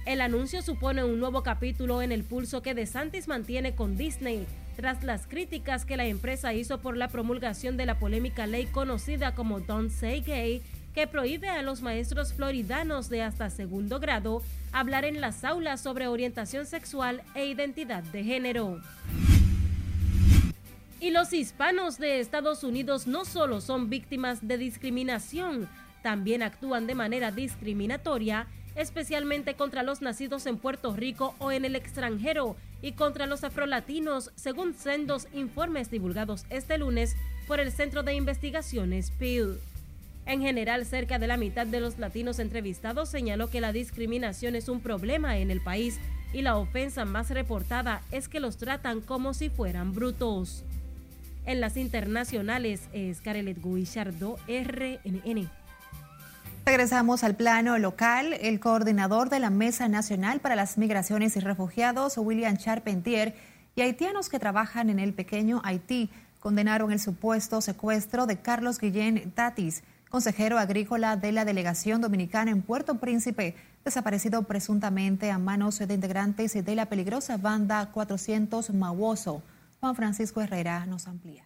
El 0.06 0.20
anuncio 0.20 0.62
supone 0.62 1.02
un 1.02 1.18
nuevo 1.18 1.42
capítulo 1.42 2.00
en 2.00 2.12
el 2.12 2.22
pulso 2.22 2.62
que 2.62 2.74
DeSantis 2.74 3.26
mantiene 3.26 3.74
con 3.74 3.96
Disney, 3.96 4.46
tras 4.76 5.02
las 5.02 5.26
críticas 5.26 5.84
que 5.84 5.96
la 5.96 6.06
empresa 6.06 6.54
hizo 6.54 6.78
por 6.78 6.96
la 6.96 7.08
promulgación 7.08 7.76
de 7.76 7.86
la 7.86 7.98
polémica 7.98 8.46
ley 8.46 8.66
conocida 8.66 9.34
como 9.34 9.58
Don't 9.58 9.90
Say 9.90 10.20
Gay, 10.20 10.62
que 10.94 11.08
prohíbe 11.08 11.48
a 11.48 11.62
los 11.62 11.82
maestros 11.82 12.34
floridanos 12.34 13.08
de 13.08 13.22
hasta 13.22 13.50
segundo 13.50 13.98
grado 13.98 14.42
hablar 14.70 15.04
en 15.04 15.20
las 15.20 15.42
aulas 15.42 15.80
sobre 15.80 16.06
orientación 16.06 16.66
sexual 16.66 17.22
e 17.34 17.46
identidad 17.46 18.04
de 18.04 18.22
género. 18.22 18.80
Y 21.00 21.10
los 21.10 21.32
hispanos 21.32 21.98
de 21.98 22.20
Estados 22.20 22.62
Unidos 22.62 23.08
no 23.08 23.24
solo 23.24 23.60
son 23.60 23.90
víctimas 23.90 24.46
de 24.46 24.56
discriminación, 24.56 25.68
también 26.04 26.44
actúan 26.44 26.86
de 26.86 26.94
manera 26.94 27.32
discriminatoria 27.32 28.46
especialmente 28.76 29.54
contra 29.54 29.82
los 29.82 30.02
nacidos 30.02 30.46
en 30.46 30.58
Puerto 30.58 30.94
Rico 30.94 31.34
o 31.38 31.50
en 31.50 31.64
el 31.64 31.74
extranjero 31.74 32.56
y 32.82 32.92
contra 32.92 33.26
los 33.26 33.42
afrolatinos, 33.42 34.30
según 34.36 34.74
sendos 34.74 35.26
informes 35.32 35.90
divulgados 35.90 36.44
este 36.50 36.78
lunes 36.78 37.16
por 37.46 37.58
el 37.58 37.72
Centro 37.72 38.02
de 38.02 38.14
Investigaciones 38.14 39.10
Pew. 39.10 39.58
En 40.26 40.40
general, 40.40 40.84
cerca 40.84 41.18
de 41.18 41.28
la 41.28 41.36
mitad 41.36 41.66
de 41.66 41.80
los 41.80 41.98
latinos 41.98 42.38
entrevistados 42.38 43.08
señaló 43.08 43.48
que 43.48 43.60
la 43.60 43.72
discriminación 43.72 44.56
es 44.56 44.68
un 44.68 44.80
problema 44.80 45.38
en 45.38 45.50
el 45.50 45.60
país 45.60 45.98
y 46.32 46.42
la 46.42 46.56
ofensa 46.56 47.04
más 47.04 47.30
reportada 47.30 48.02
es 48.10 48.28
que 48.28 48.40
los 48.40 48.56
tratan 48.56 49.00
como 49.00 49.34
si 49.34 49.48
fueran 49.48 49.94
brutos. 49.94 50.64
En 51.46 51.60
las 51.60 51.76
internacionales 51.76 52.88
es 52.92 53.20
Carelet 53.20 53.62
Guillardo, 53.62 54.36
RNN. 54.48 55.48
Regresamos 56.66 57.22
al 57.22 57.36
plano 57.36 57.78
local. 57.78 58.32
El 58.40 58.58
coordinador 58.58 59.30
de 59.30 59.38
la 59.38 59.50
Mesa 59.50 59.86
Nacional 59.86 60.40
para 60.40 60.56
las 60.56 60.78
Migraciones 60.78 61.36
y 61.36 61.40
Refugiados, 61.40 62.18
William 62.18 62.56
Charpentier, 62.56 63.36
y 63.76 63.82
haitianos 63.82 64.28
que 64.28 64.40
trabajan 64.40 64.90
en 64.90 64.98
el 64.98 65.14
pequeño 65.14 65.60
Haití 65.62 66.10
condenaron 66.40 66.90
el 66.90 66.98
supuesto 66.98 67.60
secuestro 67.60 68.26
de 68.26 68.40
Carlos 68.40 68.80
Guillén 68.80 69.30
Tatis, 69.30 69.84
consejero 70.10 70.58
agrícola 70.58 71.16
de 71.16 71.30
la 71.30 71.44
delegación 71.44 72.00
dominicana 72.00 72.50
en 72.50 72.62
Puerto 72.62 72.96
Príncipe, 72.96 73.54
desaparecido 73.84 74.42
presuntamente 74.42 75.30
a 75.30 75.38
manos 75.38 75.78
de 75.78 75.94
integrantes 75.94 76.52
de 76.52 76.74
la 76.74 76.86
peligrosa 76.86 77.36
banda 77.36 77.92
400 77.92 78.70
Mauoso. 78.70 79.40
Juan 79.78 79.94
Francisco 79.94 80.40
Herrera 80.40 80.84
nos 80.84 81.06
amplía. 81.06 81.44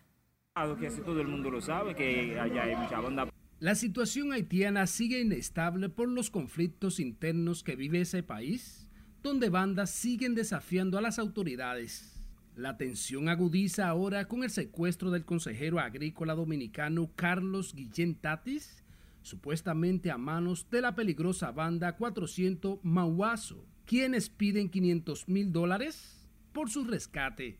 Todo 1.04 1.20
el 1.20 1.28
mundo 1.28 1.50
lo 1.50 1.60
sabe, 1.60 1.94
que 1.94 2.40
allá 2.40 2.62
hay 2.62 2.74
mucha 2.74 3.00
banda 3.00 3.26
la 3.60 3.74
situación 3.74 4.32
haitiana 4.32 4.86
sigue 4.86 5.20
inestable 5.20 5.90
por 5.90 6.08
los 6.08 6.30
conflictos 6.30 6.98
internos 6.98 7.62
que 7.62 7.76
vive 7.76 8.00
ese 8.00 8.22
país, 8.22 8.88
donde 9.22 9.50
bandas 9.50 9.90
siguen 9.90 10.34
desafiando 10.34 10.96
a 10.96 11.02
las 11.02 11.18
autoridades. 11.18 12.24
La 12.56 12.78
tensión 12.78 13.28
agudiza 13.28 13.86
ahora 13.86 14.26
con 14.28 14.44
el 14.44 14.50
secuestro 14.50 15.10
del 15.10 15.26
consejero 15.26 15.78
agrícola 15.78 16.34
dominicano 16.34 17.10
Carlos 17.14 17.74
Guillén 17.74 18.14
Tatis, 18.14 18.82
supuestamente 19.20 20.10
a 20.10 20.16
manos 20.16 20.66
de 20.70 20.80
la 20.80 20.94
peligrosa 20.94 21.52
banda 21.52 21.96
400 21.96 22.78
Mauazo, 22.82 23.66
quienes 23.84 24.30
piden 24.30 24.70
500 24.70 25.28
mil 25.28 25.52
dólares 25.52 26.26
por 26.54 26.70
su 26.70 26.84
rescate. 26.84 27.58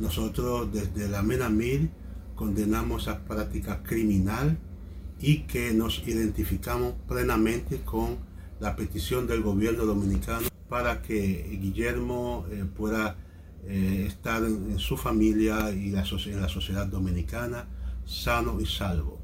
Nosotros 0.00 0.72
desde 0.72 1.08
la 1.08 1.22
MENAMIL 1.22 1.88
condenamos 2.34 3.06
a 3.06 3.24
práctica 3.24 3.84
criminal 3.84 4.58
y 5.20 5.42
que 5.42 5.72
nos 5.74 6.06
identificamos 6.06 6.94
plenamente 7.06 7.80
con 7.82 8.18
la 8.58 8.74
petición 8.74 9.26
del 9.26 9.42
gobierno 9.42 9.84
dominicano 9.84 10.48
para 10.68 11.02
que 11.02 11.58
Guillermo 11.60 12.46
eh, 12.50 12.64
pueda 12.64 13.16
eh, 13.66 14.04
estar 14.06 14.42
en, 14.44 14.78
su 14.78 14.96
familia 14.96 15.70
y 15.72 15.90
la, 15.90 16.04
en 16.04 16.40
la 16.40 16.48
sociedad 16.48 16.86
dominicana 16.86 17.66
sano 18.06 18.60
y 18.60 18.66
salvo. 18.66 19.20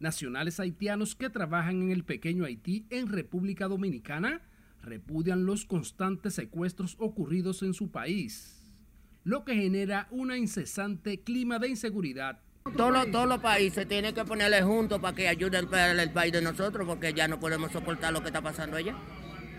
Nacionales 0.00 0.58
haitianos 0.58 1.14
que 1.14 1.30
trabajan 1.30 1.82
en 1.82 1.90
el 1.92 2.04
pequeño 2.04 2.44
Haití 2.44 2.86
en 2.90 3.06
República 3.06 3.68
Dominicana 3.68 4.42
repudian 4.82 5.46
los 5.46 5.64
constantes 5.64 6.34
secuestros 6.34 6.96
ocurridos 6.98 7.62
en 7.62 7.72
su 7.72 7.92
país, 7.92 8.74
lo 9.22 9.44
que 9.44 9.54
genera 9.54 10.08
un 10.10 10.34
incesante 10.34 11.20
clima 11.20 11.60
de 11.60 11.68
inseguridad 11.68 12.40
todos 12.76 13.28
los 13.28 13.38
países 13.40 13.86
tienen 13.86 14.14
que 14.14 14.24
ponerle 14.24 14.62
juntos 14.62 15.00
para 15.00 15.14
que 15.14 15.28
ayuden 15.28 15.68
el 15.72 16.10
país 16.10 16.32
de 16.32 16.42
nosotros, 16.42 16.86
porque 16.86 17.12
ya 17.12 17.28
no 17.28 17.38
podemos 17.38 17.72
soportar 17.72 18.12
lo 18.12 18.20
que 18.20 18.28
está 18.28 18.40
pasando 18.40 18.76
allá. 18.76 18.96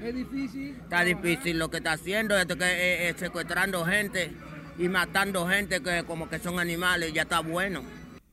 Es 0.01 0.15
difícil. 0.15 0.71
Está 0.71 1.03
difícil 1.03 1.57
lo 1.57 1.69
que 1.69 1.77
está 1.77 1.93
haciendo, 1.93 2.37
es 2.37 2.45
que 2.45 2.53
eh, 2.53 3.09
eh, 3.09 3.13
secuestrando 3.15 3.85
gente 3.85 4.31
y 4.77 4.89
matando 4.89 5.47
gente 5.47 5.81
que 5.81 6.03
como 6.05 6.29
que 6.29 6.39
son 6.39 6.59
animales, 6.59 7.13
ya 7.13 7.23
está 7.23 7.39
bueno. 7.39 7.83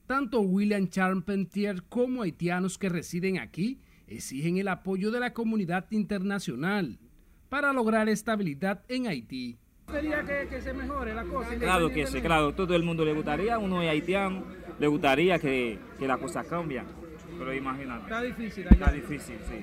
Tanto 0.07 0.41
William 0.41 0.89
Charpentier 0.89 1.85
como 1.89 2.23
haitianos 2.23 2.79
que 2.79 2.89
residen 2.89 3.39
aquí 3.39 3.81
exigen 4.09 4.59
el 4.59 4.67
apoyo 4.67 5.13
de 5.13 5.21
la 5.21 5.33
comunidad 5.33 5.87
internacional 5.91 6.99
para 7.49 7.73
lograr 7.73 8.09
estabilidad 8.09 8.83
en 8.89 9.07
Haití. 9.07 9.59
¿Sería 9.91 10.23
que, 10.23 10.61
se 10.61 10.73
mejore 10.73 11.15
la 11.15 11.25
cosa? 11.25 11.55
Claro 11.57 11.91
que 11.91 12.07
sí, 12.07 12.21
claro, 12.21 12.55
todo 12.55 12.77
el 12.77 12.83
mundo 12.83 13.05
le 13.05 13.13
gustaría, 13.13 13.59
uno 13.59 13.83
es 13.83 13.91
haitiano, 13.91 14.45
le 14.81 14.87
gustaría 14.87 15.39
que, 15.39 15.79
la 16.01 16.17
cosa 16.17 16.43
cambie. 16.43 16.83
Pero 17.39 17.55
imagínate. 17.55 18.03
Está 18.03 18.23
difícil 18.23 18.67
Está 18.69 18.91
difícil, 18.91 19.37
sí. 19.49 19.63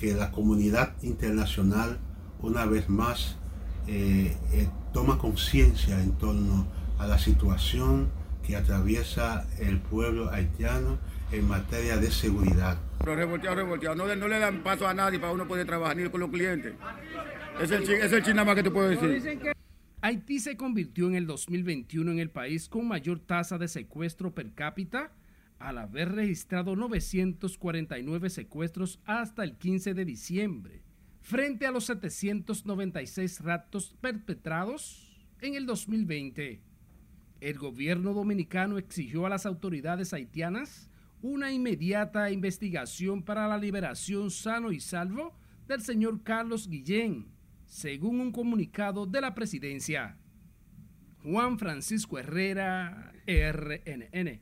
Que 0.00 0.14
la 0.14 0.30
comunidad 0.32 0.94
internacional, 1.02 1.98
una 2.40 2.64
vez 2.64 2.88
más, 2.88 3.38
eh, 3.86 4.36
eh, 4.52 4.68
toma 4.92 5.18
conciencia 5.18 6.00
en 6.00 6.12
torno 6.12 6.66
a 6.98 7.06
la 7.06 7.18
situación 7.18 8.08
que 8.46 8.56
atraviesa 8.56 9.46
el 9.58 9.78
pueblo 9.78 10.30
haitiano 10.30 10.98
en 11.30 11.46
materia 11.46 11.98
de 11.98 12.10
seguridad. 12.10 12.78
Pero 13.00 13.16
revolteado, 13.16 13.56
revolteado. 13.56 13.94
No, 13.94 14.16
no, 14.16 14.28
le 14.28 14.38
dan 14.38 14.62
paso 14.62 14.88
a 14.88 14.94
nadie 14.94 15.18
para 15.18 15.32
uno 15.32 15.46
poder 15.46 15.66
trabajar, 15.66 15.96
ni 15.96 16.08
con 16.08 16.20
los 16.20 16.30
clientes. 16.30 16.72
Es 17.60 17.70
el, 17.70 17.82
es 17.82 18.12
el 18.12 18.22
chinama 18.22 18.54
que 18.54 18.62
te 18.62 18.70
puedo 18.70 18.88
decir. 18.88 19.54
Haití 20.00 20.38
se 20.38 20.56
convirtió 20.56 21.08
en 21.08 21.16
el 21.16 21.26
2021 21.26 22.12
en 22.12 22.18
el 22.20 22.30
país 22.30 22.68
con 22.68 22.86
mayor 22.86 23.18
tasa 23.18 23.58
de 23.58 23.66
secuestro 23.66 24.32
per 24.32 24.54
cápita 24.54 25.12
al 25.58 25.78
haber 25.78 26.12
registrado 26.12 26.76
949 26.76 28.30
secuestros 28.30 29.00
hasta 29.04 29.42
el 29.42 29.56
15 29.58 29.94
de 29.94 30.04
diciembre, 30.04 30.82
frente 31.20 31.66
a 31.66 31.72
los 31.72 31.86
796 31.86 33.40
raptos 33.40 33.96
perpetrados 34.00 35.26
en 35.40 35.56
el 35.56 35.66
2020. 35.66 36.60
El 37.40 37.58
gobierno 37.58 38.14
dominicano 38.14 38.78
exigió 38.78 39.26
a 39.26 39.28
las 39.28 39.46
autoridades 39.46 40.12
haitianas 40.12 40.88
una 41.22 41.50
inmediata 41.50 42.30
investigación 42.30 43.24
para 43.24 43.48
la 43.48 43.58
liberación 43.58 44.30
sano 44.30 44.70
y 44.70 44.78
salvo 44.78 45.34
del 45.66 45.82
señor 45.82 46.22
Carlos 46.22 46.68
Guillén, 46.68 47.26
según 47.68 48.20
un 48.20 48.32
comunicado 48.32 49.06
de 49.06 49.20
la 49.20 49.34
presidencia. 49.34 50.16
Juan 51.22 51.58
Francisco 51.58 52.18
Herrera, 52.18 53.12
RNN. 53.26 54.40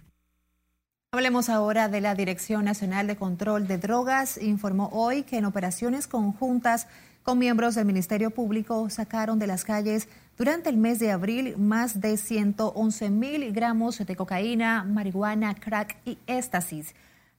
Hablemos 1.13 1.49
ahora 1.49 1.89
de 1.89 2.01
la 2.01 2.15
Dirección 2.15 2.65
Nacional 2.65 3.07
de 3.07 3.17
Control 3.17 3.67
de 3.67 3.79
Drogas. 3.79 4.39
Informó 4.41 4.89
hoy 4.93 5.23
que 5.23 5.39
en 5.39 5.45
operaciones 5.45 6.07
conjuntas 6.07 6.89
con 7.23 7.39
miembros 7.39 7.75
del 7.75 7.87
Ministerio 7.87 8.31
Público 8.31 8.89
sacaron 8.91 9.39
de 9.39 9.47
las 9.47 9.65
calles 9.65 10.09
durante 10.39 10.69
el 10.69 10.77
mes 10.77 10.99
de 10.99 11.11
abril 11.11 11.57
más 11.57 12.01
de 12.01 12.17
111 12.17 13.11
mil 13.11 13.53
gramos 13.53 13.99
de 13.99 14.17
cocaína, 14.17 14.85
marihuana, 14.85 15.55
crack 15.55 15.97
y 16.05 16.19
éxtasis. 16.27 16.95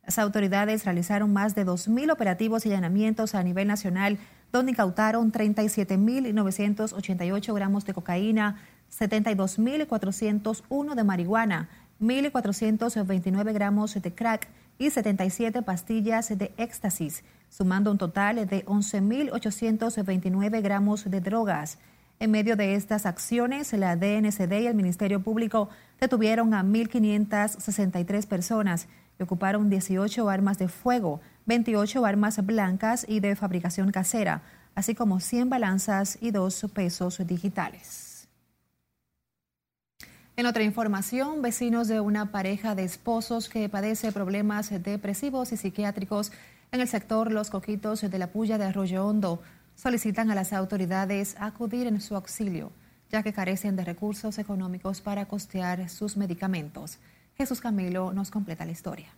Las 0.08 0.18
autoridades 0.20 0.86
realizaron 0.86 1.34
más 1.34 1.54
de 1.54 1.66
2.000 1.66 2.14
operativos 2.14 2.66
y 2.66 2.70
allanamientos 2.70 3.36
a 3.36 3.44
nivel 3.44 3.68
nacional, 3.68 4.18
donde 4.54 4.72
incautaron 4.72 5.34
37.988 5.34 7.54
gramos 7.54 7.86
de 7.86 7.94
cocaína, 7.94 8.56
72.401 8.90 10.96
de 10.96 11.04
marihuana, 11.04 11.68
1.429 12.00 13.54
gramos 13.54 14.02
de 14.02 14.16
crack 14.16 14.48
y 14.80 14.92
77 14.92 15.62
pastillas 15.64 16.30
de 16.30 16.54
éxtasis, 16.56 17.26
sumando 17.50 17.92
un 17.92 17.98
total 17.98 18.48
de 18.48 18.66
11.829 18.66 20.62
gramos 20.62 21.04
de 21.04 21.20
drogas. 21.20 21.80
En 22.22 22.32
medio 22.32 22.56
de 22.56 22.76
estas 22.76 23.06
acciones, 23.06 23.74
la 23.74 23.98
DNCD 23.98 24.62
y 24.62 24.68
el 24.68 24.76
Ministerio 24.76 25.22
Público 25.22 25.68
detuvieron 26.00 26.54
a 26.54 26.64
1.563 26.64 28.26
personas 28.26 28.88
ocuparon 29.24 29.70
18 29.70 30.30
armas 30.30 30.58
de 30.58 30.68
fuego, 30.68 31.22
28 31.46 32.06
armas 32.06 32.46
blancas 32.46 33.06
y 33.08 33.20
de 33.20 33.36
fabricación 33.36 33.92
casera, 33.92 34.42
así 34.76 34.96
como 34.96 35.20
100 35.20 35.50
balanzas 35.50 36.18
y 36.22 36.32
dos 36.32 36.66
pesos 36.74 37.20
digitales. 37.26 38.28
En 40.36 40.46
otra 40.46 40.62
información, 40.62 41.42
vecinos 41.42 41.88
de 41.88 42.00
una 42.00 42.32
pareja 42.32 42.76
de 42.76 42.84
esposos 42.84 43.50
que 43.50 43.70
padece 43.70 44.12
problemas 44.12 44.70
depresivos 44.84 45.52
y 45.52 45.58
psiquiátricos 45.58 46.32
en 46.72 46.82
el 46.82 46.88
sector 46.88 47.32
Los 47.32 47.50
Coquitos 47.50 48.02
de 48.02 48.20
la 48.20 48.28
Puya 48.28 48.60
de 48.60 48.66
Arroyo 48.66 49.08
Hondo 49.08 49.42
solicitan 49.76 50.30
a 50.30 50.36
las 50.36 50.54
autoridades 50.54 51.36
acudir 51.40 51.88
en 51.88 52.02
su 52.02 52.16
auxilio, 52.16 52.72
ya 53.10 53.24
que 53.24 53.34
carecen 53.34 53.76
de 53.76 53.86
recursos 53.86 54.38
económicos 54.38 55.02
para 55.02 55.26
costear 55.26 55.90
sus 55.90 56.18
medicamentos. 56.18 57.00
Jesús 57.38 57.62
Camilo 57.62 58.14
nos 58.14 58.32
completa 58.32 58.66
la 58.66 58.72
historia. 58.72 59.14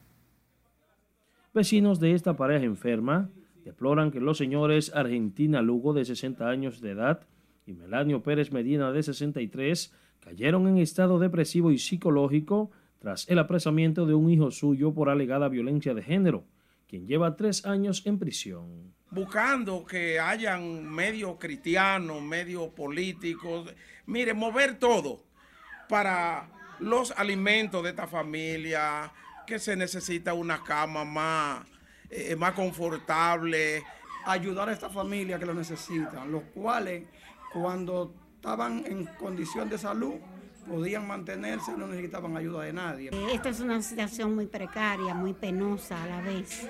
Vecinos 1.53 1.99
de 1.99 2.13
esta 2.13 2.35
pareja 2.35 2.65
enferma 2.65 3.29
deploran 3.63 4.11
que 4.11 4.19
los 4.19 4.38
señores 4.38 4.91
Argentina 4.93 5.62
Lugo, 5.62 5.93
de 5.93 6.03
60 6.03 6.47
años 6.47 6.82
de 6.82 6.91
edad, 6.91 7.21
y 7.65 7.73
Melanio 7.73 8.21
Pérez 8.21 8.51
Medina, 8.51 8.91
de 8.91 9.03
63, 9.03 9.93
cayeron 10.19 10.67
en 10.67 10.77
estado 10.79 11.17
depresivo 11.17 11.71
y 11.71 11.77
psicológico 11.77 12.71
tras 12.99 13.29
el 13.29 13.39
apresamiento 13.39 14.05
de 14.05 14.15
un 14.15 14.29
hijo 14.29 14.51
suyo 14.51 14.93
por 14.93 15.10
alegada 15.10 15.47
violencia 15.47 15.93
de 15.93 16.01
género, 16.01 16.43
quien 16.88 17.08
lleva 17.08 17.38
tres 17.38 17.65
años 17.65 18.05
en 18.05 18.19
prisión. 18.19 18.93
Buscando 19.12 19.86
que 19.86 20.19
hayan 20.19 20.84
medios 20.84 21.38
cristianos, 21.39 22.21
medios 22.21 22.69
políticos, 22.69 23.73
mire, 24.05 24.34
mover 24.34 24.77
todo 24.77 25.23
para 25.88 26.59
los 26.80 27.12
alimentos 27.12 27.84
de 27.84 27.89
esta 27.89 28.08
familia, 28.08 29.12
que 29.46 29.60
se 29.60 29.76
necesita 29.76 30.34
una 30.34 30.63
cama 30.63 31.04
más, 31.04 31.65
eh, 32.10 32.36
más 32.36 32.54
confortable. 32.54 33.84
Ayudar 34.26 34.70
a 34.70 34.74
esta 34.74 34.89
familia 34.89 35.39
que 35.39 35.46
lo 35.46 35.54
necesitan, 35.54 36.32
los 36.32 36.44
cuales 36.54 37.06
cuando 37.52 38.13
estaban 38.36 38.86
en 38.86 39.06
condición 39.06 39.68
de 39.70 39.78
salud 39.78 40.15
podían 40.68 41.08
mantenerse, 41.08 41.72
no 41.76 41.88
necesitaban 41.88 42.38
ayuda 42.38 42.63
de 42.63 42.74
nadie. 42.74 43.10
Esta 43.34 43.50
es 43.50 43.60
una 43.60 43.82
situación 43.82 44.36
muy 44.36 44.46
precaria, 44.46 45.15
muy 45.15 45.34
penosa 45.34 46.04
a 46.04 46.06
la 46.06 46.22
vez. 46.22 46.68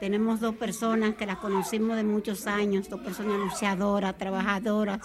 Tenemos 0.00 0.40
dos 0.40 0.56
personas 0.56 1.14
que 1.14 1.26
las 1.26 1.38
conocimos 1.38 1.96
de 1.96 2.02
muchos 2.02 2.46
años, 2.46 2.88
dos 2.88 3.00
personas 3.00 3.38
luchadoras, 3.38 4.18
trabajadoras, 4.18 5.00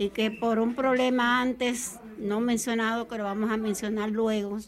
y 0.00 0.08
que 0.08 0.30
por 0.30 0.58
un 0.58 0.74
problema 0.74 1.42
antes 1.42 2.00
no 2.18 2.40
mencionado, 2.40 3.06
que 3.06 3.18
lo 3.18 3.24
vamos 3.24 3.50
a 3.50 3.58
mencionar 3.58 4.10
luego, 4.10 4.58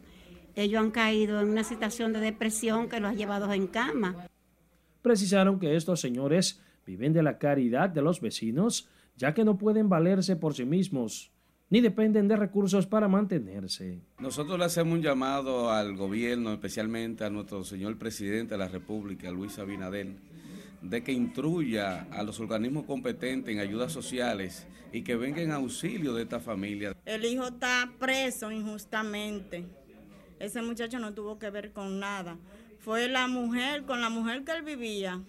ellos 0.54 0.82
han 0.82 0.90
caído 0.90 1.40
en 1.40 1.48
una 1.48 1.64
situación 1.64 2.12
de 2.12 2.20
depresión 2.20 2.86
que 2.86 3.00
los 3.00 3.12
ha 3.12 3.14
llevado 3.14 3.50
en 3.50 3.66
cama. 3.66 4.26
Precisaron 5.00 5.58
que 5.58 5.74
estos 5.74 6.02
señores 6.02 6.60
viven 6.86 7.14
de 7.14 7.22
la 7.22 7.38
caridad 7.38 7.88
de 7.88 8.02
los 8.02 8.20
vecinos, 8.20 8.90
ya 9.16 9.32
que 9.32 9.42
no 9.42 9.56
pueden 9.56 9.88
valerse 9.88 10.36
por 10.36 10.52
sí 10.52 10.66
mismos 10.66 11.32
ni 11.72 11.80
dependen 11.80 12.28
de 12.28 12.36
recursos 12.36 12.86
para 12.86 13.08
mantenerse. 13.08 13.98
Nosotros 14.18 14.58
le 14.58 14.66
hacemos 14.66 14.92
un 14.92 15.00
llamado 15.00 15.70
al 15.70 15.96
gobierno, 15.96 16.52
especialmente 16.52 17.24
a 17.24 17.30
nuestro 17.30 17.64
señor 17.64 17.96
presidente 17.96 18.52
de 18.52 18.58
la 18.58 18.68
República, 18.68 19.30
Luis 19.30 19.58
Abinader, 19.58 20.08
de 20.82 21.02
que 21.02 21.12
instruya 21.12 22.08
a 22.10 22.22
los 22.22 22.40
organismos 22.40 22.84
competentes 22.84 23.54
en 23.54 23.60
ayudas 23.60 23.92
sociales 23.92 24.66
y 24.92 25.02
que 25.02 25.16
vengan 25.16 25.44
en 25.44 25.52
auxilio 25.52 26.12
de 26.14 26.24
esta 26.24 26.40
familia. 26.40 26.94
El 27.04 27.24
hijo 27.24 27.46
está 27.46 27.90
preso 27.98 28.50
injustamente. 28.50 29.64
Ese 30.38 30.60
muchacho 30.60 30.98
no 30.98 31.14
tuvo 31.14 31.38
que 31.38 31.50
ver 31.50 31.72
con 31.72 32.00
nada. 32.00 32.36
Fue 32.78 33.08
la 33.08 33.28
mujer, 33.28 33.84
con 33.84 34.00
la 34.00 34.10
mujer 34.10 34.44
que 34.44 34.52
él 34.52 34.62
vivía, 34.62 35.22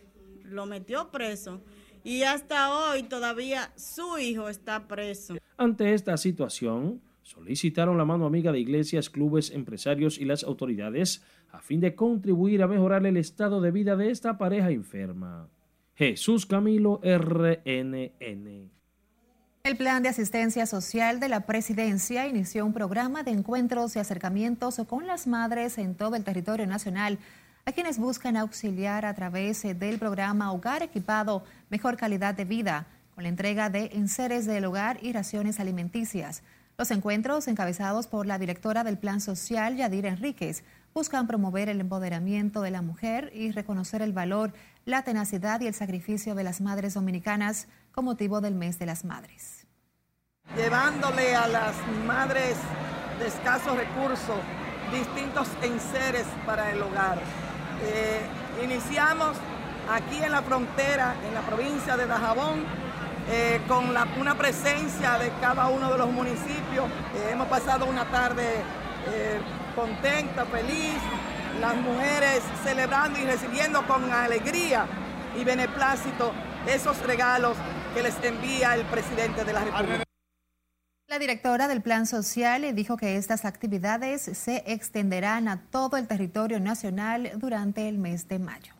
lo 0.43 0.65
metió 0.65 1.11
preso 1.11 1.61
y 2.03 2.23
hasta 2.23 2.73
hoy 2.73 3.03
todavía 3.03 3.71
su 3.75 4.17
hijo 4.17 4.49
está 4.49 4.87
preso. 4.87 5.35
Ante 5.57 5.93
esta 5.93 6.17
situación, 6.17 7.01
solicitaron 7.21 7.97
la 7.97 8.05
mano 8.05 8.25
amiga 8.25 8.51
de 8.51 8.59
iglesias, 8.59 9.09
clubes, 9.09 9.51
empresarios 9.51 10.17
y 10.17 10.25
las 10.25 10.43
autoridades 10.43 11.23
a 11.53 11.61
fin 11.61 11.79
de 11.79 11.95
contribuir 11.95 12.63
a 12.63 12.67
mejorar 12.67 13.05
el 13.05 13.15
estado 13.15 13.61
de 13.61 13.69
vida 13.69 13.95
de 13.95 14.09
esta 14.09 14.39
pareja 14.39 14.71
enferma. 14.71 15.47
Jesús 15.95 16.47
Camilo 16.47 16.99
RNN. 17.03 18.71
El 19.63 19.77
Plan 19.77 20.01
de 20.01 20.09
Asistencia 20.09 20.65
Social 20.65 21.19
de 21.19 21.29
la 21.29 21.41
Presidencia 21.41 22.27
inició 22.27 22.65
un 22.65 22.73
programa 22.73 23.21
de 23.21 23.31
encuentros 23.31 23.95
y 23.95 23.99
acercamientos 23.99 24.81
con 24.87 25.05
las 25.05 25.27
madres 25.27 25.77
en 25.77 25.93
todo 25.93 26.15
el 26.15 26.23
territorio 26.23 26.65
nacional 26.65 27.19
a 27.65 27.71
quienes 27.71 27.99
buscan 27.99 28.35
auxiliar 28.35 29.05
a 29.05 29.13
través 29.13 29.61
del 29.61 29.99
programa 29.99 30.51
Hogar 30.51 30.81
Equipado 30.81 31.43
Mejor 31.69 31.97
Calidad 31.97 32.33
de 32.33 32.45
Vida, 32.45 32.87
con 33.13 33.23
la 33.23 33.29
entrega 33.29 33.69
de 33.69 33.91
enseres 33.93 34.47
del 34.47 34.65
hogar 34.65 34.97
y 35.03 35.13
raciones 35.13 35.59
alimenticias. 35.59 36.41
Los 36.79 36.89
encuentros, 36.89 37.47
encabezados 37.47 38.07
por 38.07 38.25
la 38.25 38.39
directora 38.39 38.83
del 38.83 38.97
Plan 38.97 39.21
Social, 39.21 39.77
Yadira 39.77 40.09
Enríquez, 40.09 40.63
buscan 40.93 41.27
promover 41.27 41.69
el 41.69 41.81
empoderamiento 41.81 42.61
de 42.61 42.71
la 42.71 42.81
mujer 42.81 43.31
y 43.33 43.51
reconocer 43.51 44.01
el 44.01 44.13
valor, 44.13 44.53
la 44.85 45.03
tenacidad 45.03 45.61
y 45.61 45.67
el 45.67 45.73
sacrificio 45.73 46.35
de 46.35 46.43
las 46.43 46.61
madres 46.61 46.93
dominicanas 46.93 47.67
con 47.91 48.05
motivo 48.05 48.41
del 48.41 48.55
mes 48.55 48.79
de 48.79 48.85
las 48.85 49.03
madres. 49.03 49.65
Llevándole 50.55 51.35
a 51.35 51.47
las 51.47 51.75
madres 52.05 52.57
de 53.19 53.27
escasos 53.27 53.75
recursos 53.75 54.37
distintos 54.91 55.47
enseres 55.63 56.27
para 56.45 56.71
el 56.71 56.81
hogar 56.81 57.17
eh, 57.85 58.21
iniciamos 58.63 59.35
aquí 59.91 60.23
en 60.23 60.31
la 60.31 60.41
frontera, 60.41 61.15
en 61.27 61.33
la 61.33 61.41
provincia 61.41 61.97
de 61.97 62.05
Dajabón, 62.05 62.63
eh, 63.29 63.59
con 63.67 63.85
una 64.19 64.35
presencia 64.35 65.17
de 65.17 65.31
cada 65.41 65.67
uno 65.67 65.91
de 65.91 65.97
los 65.97 66.11
municipios. 66.11 66.85
Eh, 67.15 67.31
hemos 67.31 67.47
pasado 67.47 67.85
una 67.85 68.05
tarde 68.05 68.43
contenta, 69.75 70.45
feliz, 70.45 70.97
las 71.59 71.75
mujeres 71.75 72.41
celebrando 72.63 73.19
y 73.19 73.25
recibiendo 73.25 73.85
con 73.87 74.11
alegría 74.11 74.85
y 75.39 75.43
beneplácito 75.43 76.33
esos 76.67 77.01
regalos 77.05 77.57
que 77.93 78.03
les 78.03 78.15
envía 78.23 78.75
el 78.75 78.85
presidente 78.85 79.43
de 79.43 79.53
la 79.53 79.63
República. 79.63 80.03
La 81.07 81.19
directora 81.19 81.67
del 81.67 81.81
Plan 81.81 82.07
Social 82.07 82.73
dijo 82.73 82.97
que 82.97 83.17
estas 83.17 83.45
actividades 83.45 84.21
se 84.21 84.63
extenderán 84.65 85.47
a 85.47 85.61
todo 85.69 85.97
el 85.97 86.07
territorio 86.07 86.59
nacional 86.59 87.31
durante 87.35 87.87
el 87.87 87.97
mes 87.97 88.27
de 88.27 88.39
mayo. 88.39 88.73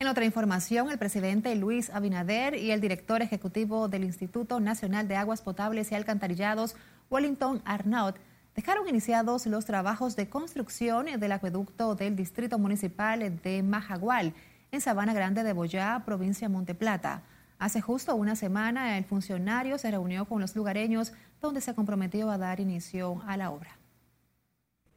En 0.00 0.06
otra 0.06 0.24
información, 0.24 0.90
el 0.90 0.98
presidente 0.98 1.54
Luis 1.56 1.90
Abinader 1.90 2.54
y 2.54 2.70
el 2.70 2.80
director 2.80 3.20
ejecutivo 3.20 3.88
del 3.88 4.04
Instituto 4.04 4.60
Nacional 4.60 5.08
de 5.08 5.16
Aguas 5.16 5.42
Potables 5.42 5.90
y 5.90 5.96
Alcantarillados, 5.96 6.76
Wellington 7.10 7.60
Arnaud, 7.64 8.14
dejaron 8.58 8.88
iniciados 8.88 9.46
los 9.46 9.66
trabajos 9.66 10.16
de 10.16 10.28
construcción 10.28 11.06
del 11.20 11.30
acueducto 11.30 11.94
del 11.94 12.16
Distrito 12.16 12.58
Municipal 12.58 13.40
de 13.40 13.62
Majagual, 13.62 14.34
en 14.72 14.80
Sabana 14.80 15.14
Grande 15.14 15.44
de 15.44 15.52
Boyá, 15.52 16.02
provincia 16.04 16.48
Monteplata. 16.48 17.22
Hace 17.60 17.80
justo 17.80 18.16
una 18.16 18.34
semana, 18.34 18.98
el 18.98 19.04
funcionario 19.04 19.78
se 19.78 19.92
reunió 19.92 20.24
con 20.24 20.40
los 20.40 20.56
lugareños 20.56 21.12
donde 21.40 21.60
se 21.60 21.72
comprometió 21.72 22.32
a 22.32 22.36
dar 22.36 22.58
inicio 22.58 23.22
a 23.28 23.36
la 23.36 23.52
obra. 23.52 23.78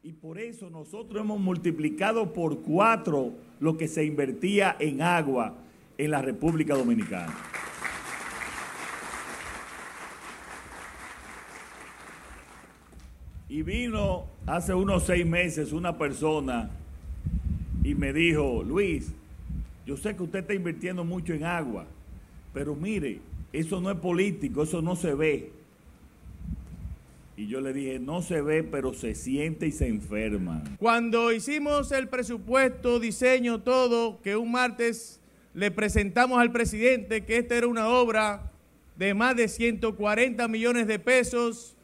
Y 0.02 0.14
por 0.14 0.40
eso 0.40 0.72
nosotros 0.72 1.22
hemos 1.22 1.40
multiplicado 1.40 2.34
por 2.34 2.64
cuatro 2.64 3.36
lo 3.60 3.78
que 3.78 3.88
se 3.88 4.04
invertía 4.04 4.76
en 4.80 5.04
agua 5.04 5.54
en 6.00 6.10
la 6.10 6.24
República 6.24 6.74
Dominicana. 6.74 7.38
Y 13.52 13.64
vino 13.64 14.28
hace 14.46 14.74
unos 14.74 15.04
seis 15.04 15.26
meses 15.26 15.74
una 15.74 15.98
persona 15.98 16.70
y 17.84 17.94
me 17.96 18.14
dijo, 18.14 18.64
Luis, 18.64 19.12
yo 19.86 19.98
sé 19.98 20.16
que 20.16 20.24
usted 20.24 20.40
está 20.40 20.54
invirtiendo 20.54 21.04
mucho 21.04 21.34
en 21.34 21.44
agua, 21.44 21.86
pero 22.54 22.76
mire, 22.76 23.20
eso 23.52 23.82
no 23.82 23.92
es 23.92 23.98
político, 23.98 24.64
eso 24.64 24.82
no 24.82 24.96
se 24.96 25.14
ve. 25.16 25.52
Y 27.36 27.48
yo 27.48 27.60
le 27.60 27.74
dije, 27.74 28.00
no 28.00 28.22
se 28.22 28.42
ve, 28.42 28.64
pero 28.64 28.94
se 28.94 29.16
siente 29.16 29.68
y 29.68 29.74
se 29.74 29.90
enferma. 29.90 30.64
Cuando 30.80 31.34
hicimos 31.34 31.92
el 31.92 32.08
presupuesto, 32.08 33.02
diseño, 33.02 33.60
todo, 33.60 34.22
que 34.22 34.38
un 34.38 34.54
martes 34.54 35.20
le 35.54 35.72
presentamos 35.72 36.40
al 36.40 36.54
presidente 36.54 37.26
que 37.26 37.36
esta 37.36 37.58
era 37.58 37.68
una 37.68 37.90
obra 37.90 38.50
de 38.96 39.14
más 39.14 39.36
de 39.36 39.50
140 39.50 40.48
millones 40.48 40.88
de 40.88 41.00
pesos, 41.00 41.76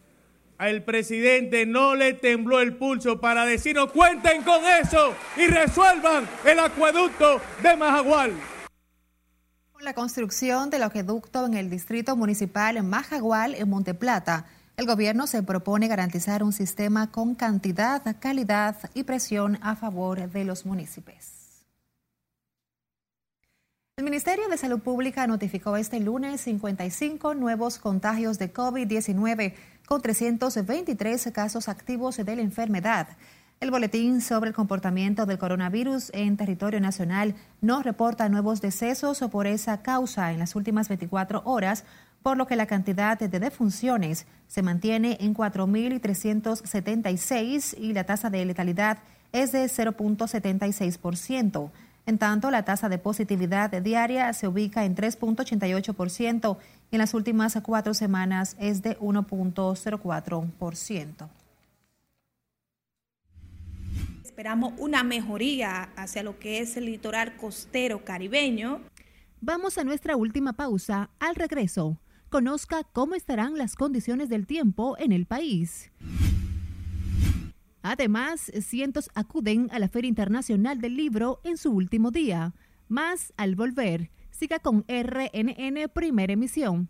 al 0.58 0.84
presidente 0.84 1.66
no 1.66 1.96
le 1.96 2.14
tembló 2.14 2.60
el 2.60 2.76
pulso 2.76 3.20
para 3.20 3.46
decirnos 3.46 3.92
cuenten 3.92 4.44
con 4.44 4.62
eso 4.66 5.14
y 5.36 5.48
resuelvan 5.48 6.28
el 6.46 6.60
acueducto 6.60 7.40
de 7.62 7.76
Majagual. 7.76 8.34
Con 9.72 9.84
la 9.84 9.94
construcción 9.94 10.70
del 10.70 10.84
acueducto 10.84 11.46
en 11.46 11.54
el 11.54 11.70
distrito 11.70 12.16
municipal 12.16 12.82
Majagual, 12.84 13.54
en 13.54 13.70
Monteplata, 13.70 14.46
el 14.76 14.86
gobierno 14.86 15.28
se 15.28 15.44
propone 15.44 15.88
garantizar 15.88 16.44
un 16.44 16.54
sistema 16.54 17.12
con 17.12 17.36
cantidad, 17.36 18.02
calidad 18.20 18.76
y 18.94 19.04
presión 19.04 19.58
a 19.62 19.76
favor 19.76 20.30
de 20.30 20.44
los 20.44 20.66
municipios. 20.66 21.37
El 23.98 24.04
Ministerio 24.04 24.48
de 24.48 24.58
Salud 24.60 24.80
Pública 24.80 25.26
notificó 25.26 25.76
este 25.76 26.00
lunes 26.00 26.42
55 26.42 27.34
nuevos 27.34 27.80
contagios 27.80 28.38
de 28.38 28.54
COVID-19 28.54 29.56
con 29.88 30.04
323 30.04 31.32
casos 31.34 31.68
activos 31.68 32.18
de 32.18 32.36
la 32.36 32.44
enfermedad. 32.44 33.08
El 33.60 33.72
boletín 33.72 34.22
sobre 34.22 34.50
el 34.50 34.56
comportamiento 34.56 35.26
del 35.26 35.40
coronavirus 35.40 36.12
en 36.14 36.38
territorio 36.38 36.80
nacional 36.80 37.34
no 37.60 37.82
reporta 37.82 38.30
nuevos 38.30 38.62
decesos 38.62 39.20
por 39.32 39.48
esa 39.48 39.82
causa 39.82 40.32
en 40.32 40.38
las 40.38 40.56
últimas 40.56 40.90
24 40.90 41.42
horas, 41.44 41.84
por 42.22 42.38
lo 42.38 42.46
que 42.46 42.56
la 42.56 42.68
cantidad 42.68 43.18
de 43.18 43.40
defunciones 43.40 44.28
se 44.48 44.62
mantiene 44.62 45.18
en 45.22 45.34
4.376 45.34 47.76
y 47.80 47.94
la 47.94 48.04
tasa 48.04 48.30
de 48.30 48.46
letalidad 48.46 49.00
es 49.32 49.54
de 49.54 49.66
0.76%. 49.66 51.72
En 52.08 52.18
tanto, 52.18 52.50
la 52.52 52.64
tasa 52.64 52.88
de 52.88 53.00
positividad 53.00 53.70
diaria 53.82 54.32
se 54.32 54.48
ubica 54.48 54.86
en 54.86 54.96
3.88% 54.96 56.58
y 56.90 56.96
en 56.96 57.00
las 57.00 57.14
últimas 57.14 57.60
cuatro 57.62 57.94
semanas 57.94 58.56
es 58.60 58.82
de 58.82 58.98
1.04%. 59.00 61.28
Esperamos 64.24 64.74
una 64.78 65.04
mejoría 65.04 65.90
hacia 65.98 66.24
lo 66.24 66.40
que 66.40 66.62
es 66.62 66.78
el 66.78 66.86
litoral 66.86 67.36
costero 67.36 68.06
caribeño. 68.06 68.80
Vamos 69.42 69.78
a 69.78 69.84
nuestra 69.84 70.16
última 70.16 70.54
pausa. 70.54 71.10
Al 71.20 71.36
regreso, 71.36 71.98
conozca 72.30 72.86
cómo 72.94 73.16
estarán 73.16 73.58
las 73.58 73.76
condiciones 73.76 74.30
del 74.30 74.48
tiempo 74.48 74.96
en 74.98 75.12
el 75.12 75.26
país. 75.26 75.92
Además, 77.90 78.52
cientos 78.60 79.10
acuden 79.16 79.70
a 79.72 79.80
la 79.80 79.88
Feria 79.88 80.10
Internacional 80.10 80.82
del 80.82 80.98
Libro 80.98 81.40
en 81.46 81.56
su 81.56 81.72
último 81.72 82.12
día. 82.12 82.54
Más 82.90 83.32
al 83.38 83.56
volver. 83.56 84.12
Siga 84.30 84.60
con 84.60 84.84
RNN 84.90 85.88
Primera 85.94 86.34
Emisión. 86.34 86.90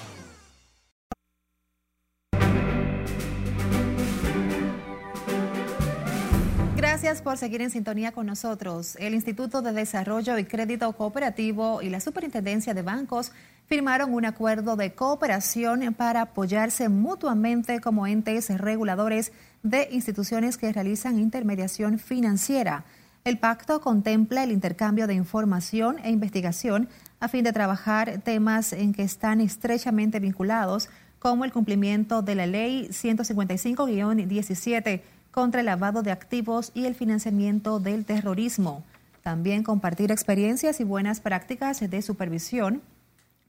Gracias 7.01 7.23
por 7.23 7.35
seguir 7.35 7.63
en 7.63 7.71
sintonía 7.71 8.11
con 8.11 8.27
nosotros. 8.27 8.95
El 8.99 9.15
Instituto 9.15 9.63
de 9.63 9.73
Desarrollo 9.73 10.37
y 10.37 10.45
Crédito 10.45 10.93
Cooperativo 10.93 11.81
y 11.81 11.89
la 11.89 11.99
Superintendencia 11.99 12.75
de 12.75 12.83
Bancos 12.83 13.31
firmaron 13.65 14.13
un 14.13 14.23
acuerdo 14.23 14.75
de 14.75 14.93
cooperación 14.93 15.95
para 15.95 16.21
apoyarse 16.21 16.89
mutuamente 16.89 17.79
como 17.79 18.05
entes 18.05 18.55
reguladores 18.55 19.31
de 19.63 19.89
instituciones 19.91 20.57
que 20.57 20.71
realizan 20.71 21.17
intermediación 21.17 21.97
financiera. 21.97 22.85
El 23.23 23.39
pacto 23.39 23.81
contempla 23.81 24.43
el 24.43 24.51
intercambio 24.51 25.07
de 25.07 25.15
información 25.15 25.97
e 26.03 26.11
investigación 26.11 26.87
a 27.19 27.29
fin 27.29 27.43
de 27.43 27.51
trabajar 27.51 28.21
temas 28.23 28.73
en 28.73 28.93
que 28.93 29.01
están 29.01 29.41
estrechamente 29.41 30.19
vinculados, 30.19 30.87
como 31.17 31.45
el 31.45 31.51
cumplimiento 31.51 32.21
de 32.21 32.35
la 32.35 32.45
Ley 32.45 32.89
155-17 32.89 35.01
contra 35.31 35.61
el 35.61 35.65
lavado 35.65 36.03
de 36.03 36.11
activos 36.11 36.71
y 36.73 36.85
el 36.85 36.95
financiamiento 36.95 37.79
del 37.79 38.05
terrorismo. 38.05 38.83
También 39.23 39.63
compartir 39.63 40.11
experiencias 40.11 40.79
y 40.79 40.83
buenas 40.83 41.19
prácticas 41.19 41.79
de 41.79 42.01
supervisión, 42.01 42.81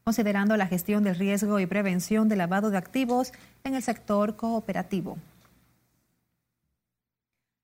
considerando 0.04 0.56
la 0.56 0.66
gestión 0.66 1.02
del 1.04 1.16
riesgo 1.16 1.60
y 1.60 1.66
prevención 1.66 2.28
del 2.28 2.38
lavado 2.38 2.70
de 2.70 2.78
activos 2.78 3.32
en 3.64 3.74
el 3.74 3.82
sector 3.82 4.36
cooperativo. 4.36 5.18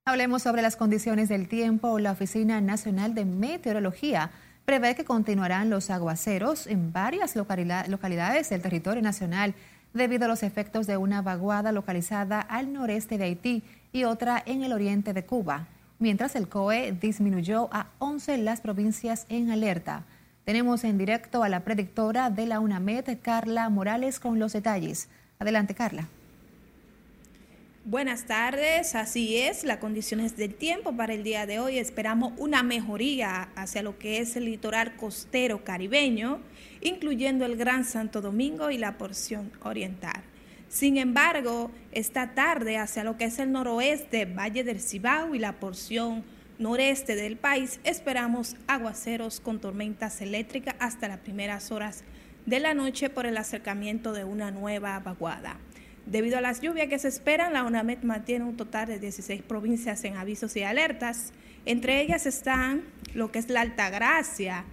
Hablemos 0.05 0.43
sobre 0.43 0.63
las 0.63 0.77
condiciones 0.77 1.29
del 1.29 1.49
tiempo. 1.49 1.99
La 1.99 2.13
Oficina 2.13 2.63
Nacional 2.63 3.15
de 3.15 3.27
Meteorología 3.27 4.31
prevé 4.65 4.95
que 4.95 5.05
continuarán 5.05 5.69
los 5.69 5.91
aguaceros 5.91 6.67
en 6.67 6.93
varias 6.93 7.37
localidades 7.37 8.49
del 8.49 8.63
territorio 8.63 9.03
nacional 9.03 9.55
debido 9.93 10.25
a 10.25 10.29
los 10.29 10.43
efectos 10.43 10.87
de 10.87 10.97
una 10.97 11.21
vaguada 11.21 11.73
localizada 11.73 12.41
al 12.41 12.73
noreste 12.73 13.19
de 13.19 13.25
Haití 13.25 13.63
y 13.93 14.05
otra 14.05 14.43
en 14.45 14.63
el 14.63 14.73
oriente 14.73 15.13
de 15.13 15.25
Cuba, 15.25 15.69
mientras 15.99 16.37
el 16.37 16.49
COE 16.49 16.93
disminuyó 16.93 17.69
a 17.73 17.89
11 17.99 18.39
las 18.39 18.61
provincias 18.61 19.27
en 19.29 19.51
alerta. 19.51 20.05
Tenemos 20.45 20.85
en 20.85 20.97
directo 20.97 21.43
a 21.43 21.49
la 21.49 21.65
predictora 21.65 22.31
de 22.31 22.47
la 22.47 22.61
UNAMED, 22.61 23.19
Carla 23.21 23.69
Morales, 23.69 24.19
con 24.19 24.39
los 24.39 24.53
detalles. 24.53 25.09
Adelante, 25.39 25.75
Carla. 25.75 26.09
Buenas 27.85 28.27
tardes, 28.27 28.95
así 28.95 29.39
es, 29.39 29.65
las 29.65 29.79
condiciones 29.79 30.37
del 30.37 30.55
tiempo 30.55 30.95
para 30.95 31.15
el 31.15 31.23
día 31.23 31.47
de 31.47 31.59
hoy. 31.59 31.79
Esperamos 31.79 32.35
una 32.37 32.63
mejoría 32.63 33.49
hacia 33.57 33.83
lo 33.83 33.99
que 33.99 34.19
es 34.19 34.37
el 34.37 34.45
litoral 34.45 34.95
costero 34.97 35.65
caribeño, 35.65 36.41
incluyendo 36.83 37.47
el 37.47 37.57
Gran 37.57 37.87
Santo 37.87 38.21
Domingo 38.21 38.71
y 38.71 38.77
la 38.77 38.99
porción 38.99 39.51
oriental. 39.63 40.23
Sin 40.69 40.99
embargo, 40.99 41.71
esta 41.93 42.35
tarde 42.35 42.77
hacia 42.77 43.05
lo 43.05 43.17
que 43.17 43.25
es 43.25 43.39
el 43.39 43.53
noroeste, 43.53 44.27
Valle 44.27 44.65
del 44.65 44.81
Cibao 44.81 45.35
y 45.35 45.39
la 45.39 45.55
porción 45.55 46.25
noreste 46.59 47.17
del 47.17 47.37
país 47.37 47.81
esperamos 47.85 48.57
aguaceros 48.67 49.41
con 49.41 49.61
tormentas 49.61 50.21
eléctricas 50.21 50.75
hasta 50.79 51.09
las 51.09 51.19
primeras 51.19 51.71
horas 51.71 52.05
de 52.45 52.61
la 52.61 52.75
noche 52.75 53.09
por 53.09 53.27
el 53.27 53.37
acercamiento 53.37 54.13
de 54.13 54.25
una 54.25 54.51
nueva 54.51 54.99
vaguada. 54.99 55.57
Debido 56.05 56.39
a 56.39 56.41
las 56.41 56.61
lluvias 56.61 56.89
que 56.89 56.99
se 56.99 57.09
esperan, 57.09 57.53
la 57.53 57.65
UNAMED 57.65 58.03
mantiene 58.03 58.45
un 58.45 58.57
total 58.57 58.89
de 58.89 58.99
16 58.99 59.43
provincias 59.43 60.05
en 60.05 60.17
avisos 60.17 60.57
y 60.57 60.63
alertas. 60.63 61.33
Entre 61.67 62.01
ellas 62.01 62.25
están 62.25 62.83
lo 63.15 63.31
que 63.31 63.39
es 63.39 63.51
la 63.51 63.61
Altagracia, 63.61 64.65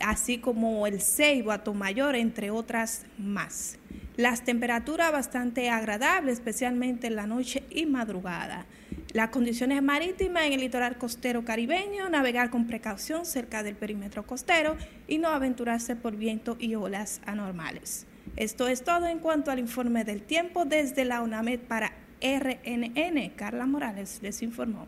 así 0.00 0.38
como 0.38 0.86
el 0.86 1.00
Ceibo, 1.00 1.52
Atomayor, 1.52 2.16
entre 2.16 2.50
otras 2.50 3.06
más. 3.18 3.78
Las 4.16 4.42
temperaturas 4.42 5.10
bastante 5.10 5.70
agradables, 5.70 6.34
especialmente 6.34 7.08
en 7.08 7.16
la 7.16 7.26
noche 7.26 7.64
y 7.68 7.84
madrugada. 7.86 8.64
Las 9.12 9.30
condiciones 9.30 9.82
marítimas 9.82 10.44
en 10.44 10.52
el 10.52 10.60
litoral 10.60 10.98
costero 10.98 11.44
caribeño, 11.44 12.08
navegar 12.08 12.50
con 12.50 12.68
precaución 12.68 13.26
cerca 13.26 13.64
del 13.64 13.74
perímetro 13.74 14.24
costero 14.24 14.76
y 15.08 15.18
no 15.18 15.30
aventurarse 15.30 15.96
por 15.96 16.14
viento 16.16 16.56
y 16.60 16.76
olas 16.76 17.20
anormales. 17.26 18.06
Esto 18.36 18.68
es 18.68 18.84
todo 18.84 19.08
en 19.08 19.18
cuanto 19.18 19.50
al 19.50 19.58
informe 19.58 20.04
del 20.04 20.22
tiempo 20.22 20.64
desde 20.64 21.04
la 21.04 21.20
UNAMED 21.20 21.60
para 21.60 21.92
RNN. 22.22 23.30
Carla 23.36 23.66
Morales 23.66 24.20
les 24.22 24.42
informó. 24.42 24.86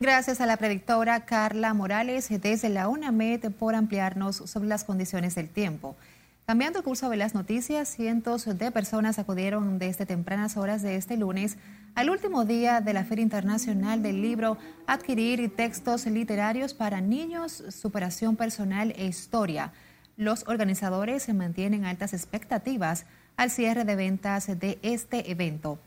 Gracias 0.00 0.40
a 0.40 0.46
la 0.46 0.56
predictora 0.56 1.24
Carla 1.26 1.72
Morales 1.74 2.28
desde 2.40 2.68
la 2.70 2.88
UNAMED 2.88 3.50
por 3.52 3.74
ampliarnos 3.74 4.36
sobre 4.36 4.68
las 4.68 4.84
condiciones 4.84 5.34
del 5.34 5.48
tiempo. 5.48 5.96
Cambiando 6.46 6.78
el 6.78 6.84
curso 6.84 7.10
de 7.10 7.16
las 7.16 7.34
noticias, 7.34 7.88
cientos 7.88 8.44
de 8.44 8.70
personas 8.70 9.18
acudieron 9.18 9.80
desde 9.80 10.06
tempranas 10.06 10.56
horas 10.56 10.80
de 10.80 10.94
este 10.94 11.16
lunes 11.16 11.56
al 11.96 12.08
último 12.08 12.44
día 12.44 12.80
de 12.80 12.92
la 12.92 13.02
Feria 13.02 13.24
Internacional 13.24 14.00
del 14.00 14.22
Libro 14.22 14.56
Adquirir 14.86 15.56
textos 15.56 16.06
literarios 16.06 16.72
para 16.72 17.00
niños, 17.00 17.64
superación 17.70 18.36
personal 18.36 18.94
e 18.96 19.06
historia. 19.06 19.72
Los 20.16 20.46
organizadores 20.46 21.24
se 21.24 21.34
mantienen 21.34 21.84
altas 21.84 22.12
expectativas 22.12 23.06
al 23.36 23.50
cierre 23.50 23.84
de 23.84 23.96
ventas 23.96 24.46
de 24.46 24.78
este 24.82 25.32
evento. 25.32 25.80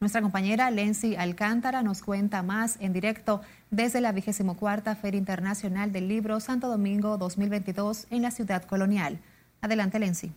Nuestra 0.00 0.22
compañera 0.22 0.70
Lency 0.70 1.16
Alcántara 1.16 1.82
nos 1.82 2.00
cuenta 2.00 2.42
más 2.42 2.78
en 2.80 2.94
directo 2.94 3.42
desde 3.70 4.00
la 4.00 4.12
24 4.12 4.96
Feria 4.96 5.18
Internacional 5.18 5.92
del 5.92 6.08
Libro 6.08 6.40
Santo 6.40 6.68
Domingo 6.68 7.18
2022 7.18 8.06
en 8.08 8.22
la 8.22 8.30
ciudad 8.30 8.64
colonial. 8.64 9.20
Adelante, 9.60 9.98
Lency. 9.98 10.32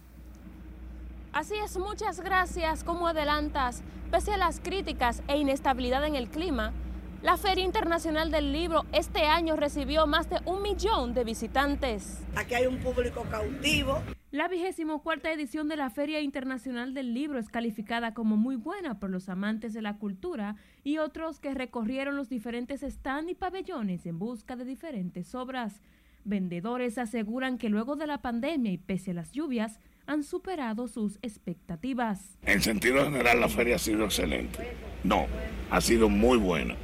Así 1.34 1.55
es, 1.55 1.77
muchas 1.77 2.19
gracias. 2.19 2.84
Como 2.84 3.07
adelantas, 3.07 3.84
pese 4.12 4.34
a 4.34 4.38
las 4.38 4.60
críticas 4.60 5.23
e 5.27 5.38
inestabilidad 5.38 6.05
en 6.05 6.15
el 6.15 6.27
clima, 6.27 6.73
la 7.21 7.38
Feria 7.38 7.63
Internacional 7.63 8.31
del 8.31 8.51
Libro 8.51 8.86
este 8.91 9.25
año 9.27 9.55
recibió 9.55 10.07
más 10.07 10.29
de 10.29 10.39
un 10.45 10.63
millón 10.63 11.13
de 11.13 11.23
visitantes. 11.23 12.19
Aquí 12.36 12.55
hay 12.55 12.65
un 12.65 12.79
público 12.79 13.23
cautivo. 13.29 14.01
La 14.31 14.47
vigésimo 14.47 15.03
cuarta 15.03 15.31
edición 15.31 15.67
de 15.67 15.75
la 15.75 15.89
Feria 15.89 16.19
Internacional 16.19 16.93
del 16.93 17.13
Libro 17.13 17.38
es 17.38 17.47
calificada 17.47 18.13
como 18.13 18.38
muy 18.38 18.55
buena 18.55 18.99
por 18.99 19.10
los 19.10 19.29
amantes 19.29 19.73
de 19.73 19.84
la 19.84 19.97
cultura 19.97 20.55
y 20.84 20.97
otros 20.97 21.39
que 21.39 21.53
recorrieron 21.53 22.15
los 22.15 22.27
diferentes 22.27 22.81
stands 22.81 23.29
y 23.29 23.36
pabellones 23.36 24.05
en 24.05 24.17
busca 24.17 24.55
de 24.55 24.65
diferentes 24.65 25.36
obras. 25.36 25.79
Vendedores 26.23 26.97
aseguran 26.97 27.57
que 27.57 27.69
luego 27.69 27.95
de 27.95 28.07
la 28.07 28.21
pandemia 28.21 28.71
y 28.71 28.77
pese 28.77 29.12
a 29.12 29.15
las 29.15 29.31
lluvias, 29.31 29.79
han 30.05 30.23
superado 30.23 30.88
sus 30.88 31.17
expectativas. 31.21 32.38
En 32.45 32.62
sentido 32.62 33.03
general, 33.05 33.39
la 33.39 33.49
feria 33.49 33.75
ha 33.75 33.79
sido 33.79 34.05
excelente. 34.05 34.60
No, 35.03 35.27
ha 35.69 35.81
sido 35.81 36.10
muy 36.10 36.38
buena. 36.38 36.75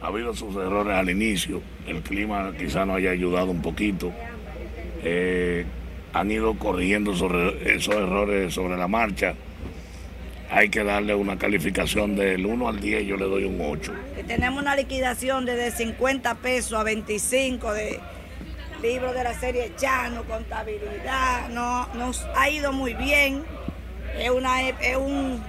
Ha 0.00 0.08
habido 0.08 0.34
sus 0.34 0.54
errores 0.56 0.94
al 0.94 1.10
inicio, 1.10 1.62
el 1.86 2.02
clima 2.02 2.52
quizá 2.58 2.84
no 2.84 2.94
haya 2.94 3.10
ayudado 3.10 3.50
un 3.50 3.62
poquito. 3.62 4.12
Eh, 5.02 5.64
han 6.12 6.30
ido 6.30 6.54
corrigiendo 6.58 7.12
esos 7.12 7.94
errores 7.94 8.54
sobre 8.54 8.76
la 8.76 8.86
marcha. 8.86 9.34
Hay 10.50 10.68
que 10.68 10.84
darle 10.84 11.14
una 11.14 11.36
calificación 11.36 12.14
del 12.14 12.46
1 12.46 12.68
al 12.68 12.80
10, 12.80 13.06
yo 13.06 13.16
le 13.16 13.24
doy 13.24 13.44
un 13.44 13.58
8. 13.60 13.92
Tenemos 14.26 14.62
una 14.62 14.76
liquidación 14.76 15.46
de 15.46 15.70
50 15.70 16.36
pesos 16.36 16.78
a 16.78 16.84
25 16.84 17.72
de 17.72 17.98
libros 18.84 19.14
de 19.14 19.24
la 19.24 19.32
serie 19.32 19.72
Chano, 19.76 20.24
contabilidad, 20.24 21.48
no, 21.48 21.88
nos 21.94 22.22
ha 22.36 22.50
ido 22.50 22.70
muy 22.70 22.92
bien. 22.92 23.42
Es, 24.18 24.28
una, 24.28 24.68
es 24.68 24.96
un 24.98 25.42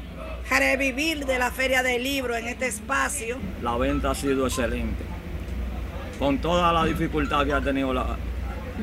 revivir 0.50 1.26
de 1.26 1.38
la 1.38 1.52
feria 1.52 1.84
del 1.84 2.02
libro 2.02 2.38
en 2.38 2.48
este 2.48 2.68
espacio. 2.68 3.38
La 3.62 3.76
venta 3.76 4.12
ha 4.12 4.16
sido 4.16 4.48
excelente. 4.48 5.04
Con 6.18 6.38
toda 6.38 6.72
la 6.72 6.86
dificultad 6.86 7.46
que 7.46 7.52
ha 7.52 7.60
tenido 7.60 7.94
la, 7.94 8.16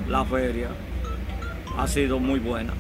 la 0.07 0.23
feria, 0.27 0.69
ha 1.79 1.89
sido 1.89 2.19
muy 2.19 2.39
buena. 2.39 2.75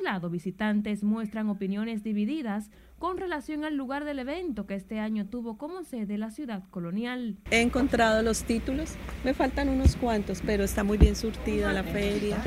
Su 0.00 0.04
lado, 0.04 0.30
visitantes 0.30 1.02
muestran 1.04 1.50
opiniones 1.50 2.02
divididas 2.02 2.70
con 2.98 3.18
relación 3.18 3.64
al 3.64 3.76
lugar 3.76 4.06
del 4.06 4.18
evento 4.20 4.66
que 4.66 4.74
este 4.74 4.98
año 4.98 5.26
tuvo 5.26 5.58
como 5.58 5.82
sede 5.84 6.16
la 6.16 6.30
ciudad 6.30 6.62
colonial. 6.70 7.36
He 7.50 7.60
encontrado 7.60 8.22
los 8.22 8.44
títulos, 8.44 8.94
me 9.24 9.34
faltan 9.34 9.68
unos 9.68 9.96
cuantos, 9.96 10.40
pero 10.46 10.64
está 10.64 10.84
muy 10.84 10.96
bien 10.96 11.16
surtida 11.16 11.74
la 11.74 11.84
feria, 11.84 12.38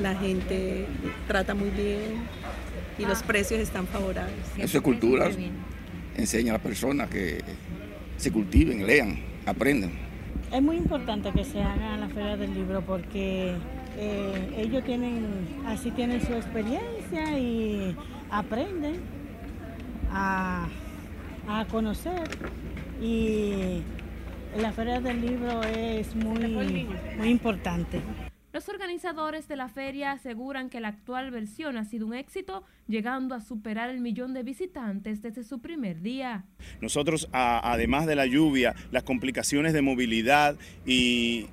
la 0.00 0.14
gente 0.14 0.86
trata 1.28 1.54
muy 1.54 1.68
bien 1.68 2.14
y 2.98 3.04
los 3.04 3.22
precios 3.22 3.60
están 3.60 3.86
favorables. 3.86 4.46
Eso 4.56 4.78
es 4.78 4.82
cultura, 4.82 5.28
enseña 6.16 6.52
a 6.52 6.54
las 6.54 6.62
personas 6.62 7.10
que 7.10 7.44
se 8.16 8.32
cultiven, 8.32 8.86
lean, 8.86 9.18
aprendan. 9.44 9.90
Es 10.50 10.62
muy 10.62 10.76
importante 10.76 11.30
que 11.32 11.44
se 11.44 11.60
haga 11.60 11.98
la 11.98 12.08
feria 12.08 12.38
del 12.38 12.54
libro 12.54 12.80
porque 12.80 13.54
eh, 13.98 14.54
ellos 14.58 14.84
tienen, 14.84 15.24
así 15.66 15.90
tienen 15.90 16.20
su 16.20 16.34
experiencia 16.34 17.38
y 17.38 17.96
aprenden 18.30 19.00
a, 20.10 20.68
conocer 21.70 22.28
y 23.00 23.80
la 24.58 24.72
Feria 24.72 25.00
del 25.00 25.20
Libro 25.20 25.62
es 25.62 26.14
muy, 26.14 26.86
muy 27.16 27.28
importante. 27.28 28.00
Los 28.56 28.70
organizadores 28.70 29.48
de 29.48 29.56
la 29.56 29.68
feria 29.68 30.12
aseguran 30.12 30.70
que 30.70 30.80
la 30.80 30.88
actual 30.88 31.30
versión 31.30 31.76
ha 31.76 31.84
sido 31.84 32.06
un 32.06 32.14
éxito, 32.14 32.64
llegando 32.88 33.34
a 33.34 33.42
superar 33.42 33.90
el 33.90 34.00
millón 34.00 34.32
de 34.32 34.42
visitantes 34.42 35.20
desde 35.20 35.44
su 35.44 35.58
primer 35.58 36.00
día. 36.00 36.46
Nosotros, 36.80 37.28
además 37.32 38.06
de 38.06 38.16
la 38.16 38.24
lluvia, 38.24 38.74
las 38.92 39.02
complicaciones 39.02 39.74
de 39.74 39.82
movilidad 39.82 40.56
y, 40.86 41.48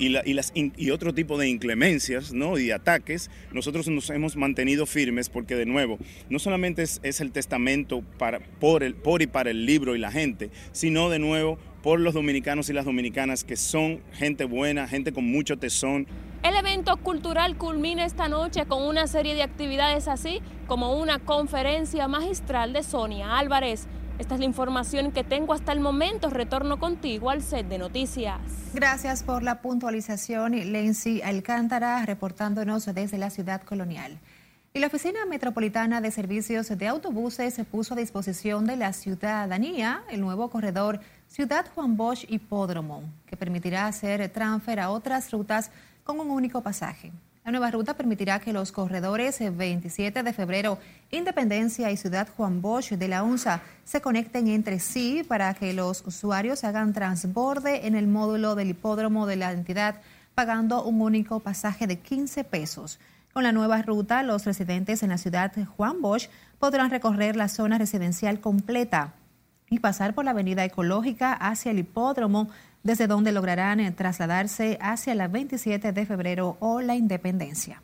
las, 0.00 0.52
y 0.54 0.90
otro 0.90 1.14
tipo 1.14 1.38
de 1.38 1.48
inclemencias 1.48 2.32
¿no? 2.32 2.58
y 2.58 2.72
ataques, 2.72 3.30
nosotros 3.52 3.86
nos 3.86 4.10
hemos 4.10 4.34
mantenido 4.34 4.86
firmes 4.86 5.28
porque, 5.28 5.54
de 5.54 5.66
nuevo, 5.66 5.98
no 6.30 6.40
solamente 6.40 6.82
es, 6.82 7.20
el 7.20 7.30
testamento 7.30 8.02
para, 8.18 8.40
por, 8.40 8.82
el, 8.82 8.96
por 8.96 9.22
y 9.22 9.28
para 9.28 9.50
el 9.50 9.66
libro 9.66 9.94
y 9.94 10.00
la 10.00 10.10
gente, 10.10 10.50
sino 10.72 11.10
de 11.10 11.20
nuevo 11.20 11.60
por 11.82 12.00
los 12.00 12.14
dominicanos 12.14 12.68
y 12.68 12.72
las 12.72 12.84
dominicanas 12.84 13.44
que 13.44 13.56
son 13.56 14.00
gente 14.12 14.44
buena, 14.44 14.86
gente 14.88 15.12
con 15.12 15.24
mucho 15.30 15.58
tesón. 15.58 16.06
El 16.42 16.54
evento 16.54 16.96
cultural 16.96 17.56
culmina 17.56 18.04
esta 18.04 18.28
noche 18.28 18.66
con 18.66 18.82
una 18.82 19.06
serie 19.06 19.34
de 19.34 19.42
actividades 19.42 20.08
así 20.08 20.40
como 20.66 20.94
una 20.94 21.18
conferencia 21.18 22.08
magistral 22.08 22.72
de 22.72 22.82
Sonia 22.82 23.38
Álvarez. 23.38 23.86
Esta 24.18 24.34
es 24.34 24.40
la 24.40 24.46
información 24.46 25.12
que 25.12 25.24
tengo 25.24 25.54
hasta 25.54 25.72
el 25.72 25.80
momento. 25.80 26.28
Retorno 26.28 26.78
contigo 26.78 27.30
al 27.30 27.42
set 27.42 27.66
de 27.68 27.78
noticias. 27.78 28.38
Gracias 28.74 29.22
por 29.22 29.42
la 29.42 29.62
puntualización, 29.62 30.52
Lency 30.72 31.22
Alcántara, 31.22 32.04
reportándonos 32.04 32.84
desde 32.94 33.16
la 33.16 33.30
ciudad 33.30 33.62
colonial. 33.62 34.18
Y 34.72 34.78
la 34.78 34.86
Oficina 34.86 35.24
Metropolitana 35.26 36.00
de 36.00 36.10
Servicios 36.10 36.68
de 36.68 36.86
Autobuses 36.86 37.60
puso 37.70 37.94
a 37.94 37.96
disposición 37.96 38.66
de 38.66 38.76
la 38.76 38.92
ciudadanía 38.92 40.04
el 40.10 40.20
nuevo 40.20 40.48
corredor 40.48 41.00
Ciudad 41.30 41.64
Juan 41.76 41.96
Bosch 41.96 42.24
Hipódromo, 42.28 43.04
que 43.24 43.36
permitirá 43.36 43.86
hacer 43.86 44.28
transfer 44.30 44.80
a 44.80 44.90
otras 44.90 45.30
rutas 45.30 45.70
con 46.02 46.18
un 46.18 46.28
único 46.28 46.60
pasaje. 46.60 47.12
La 47.44 47.52
nueva 47.52 47.70
ruta 47.70 47.94
permitirá 47.94 48.40
que 48.40 48.52
los 48.52 48.72
corredores 48.72 49.38
27 49.38 50.24
de 50.24 50.32
febrero, 50.32 50.78
Independencia 51.12 51.92
y 51.92 51.96
Ciudad 51.96 52.26
Juan 52.36 52.60
Bosch 52.60 52.90
de 52.94 53.06
la 53.06 53.22
UNSA 53.22 53.62
se 53.84 54.00
conecten 54.00 54.48
entre 54.48 54.80
sí 54.80 55.22
para 55.22 55.54
que 55.54 55.72
los 55.72 56.04
usuarios 56.04 56.64
hagan 56.64 56.92
transborde 56.92 57.86
en 57.86 57.94
el 57.94 58.08
módulo 58.08 58.56
del 58.56 58.70
hipódromo 58.70 59.28
de 59.28 59.36
la 59.36 59.52
entidad 59.52 60.00
pagando 60.34 60.82
un 60.82 61.00
único 61.00 61.38
pasaje 61.38 61.86
de 61.86 62.00
15 62.00 62.42
pesos. 62.42 62.98
Con 63.32 63.44
la 63.44 63.52
nueva 63.52 63.82
ruta, 63.82 64.24
los 64.24 64.46
residentes 64.46 65.04
en 65.04 65.10
la 65.10 65.18
ciudad 65.18 65.52
Juan 65.76 66.02
Bosch 66.02 66.28
podrán 66.58 66.90
recorrer 66.90 67.36
la 67.36 67.46
zona 67.46 67.78
residencial 67.78 68.40
completa 68.40 69.14
y 69.72 69.78
pasar 69.78 70.14
por 70.14 70.24
la 70.24 70.32
avenida 70.32 70.64
ecológica 70.64 71.32
hacia 71.32 71.70
el 71.70 71.78
hipódromo, 71.78 72.48
desde 72.82 73.06
donde 73.06 73.30
lograrán 73.30 73.78
eh, 73.78 73.92
trasladarse 73.92 74.76
hacia 74.80 75.14
la 75.14 75.28
27 75.28 75.92
de 75.92 76.06
febrero 76.06 76.56
o 76.58 76.80
la 76.80 76.96
independencia. 76.96 77.80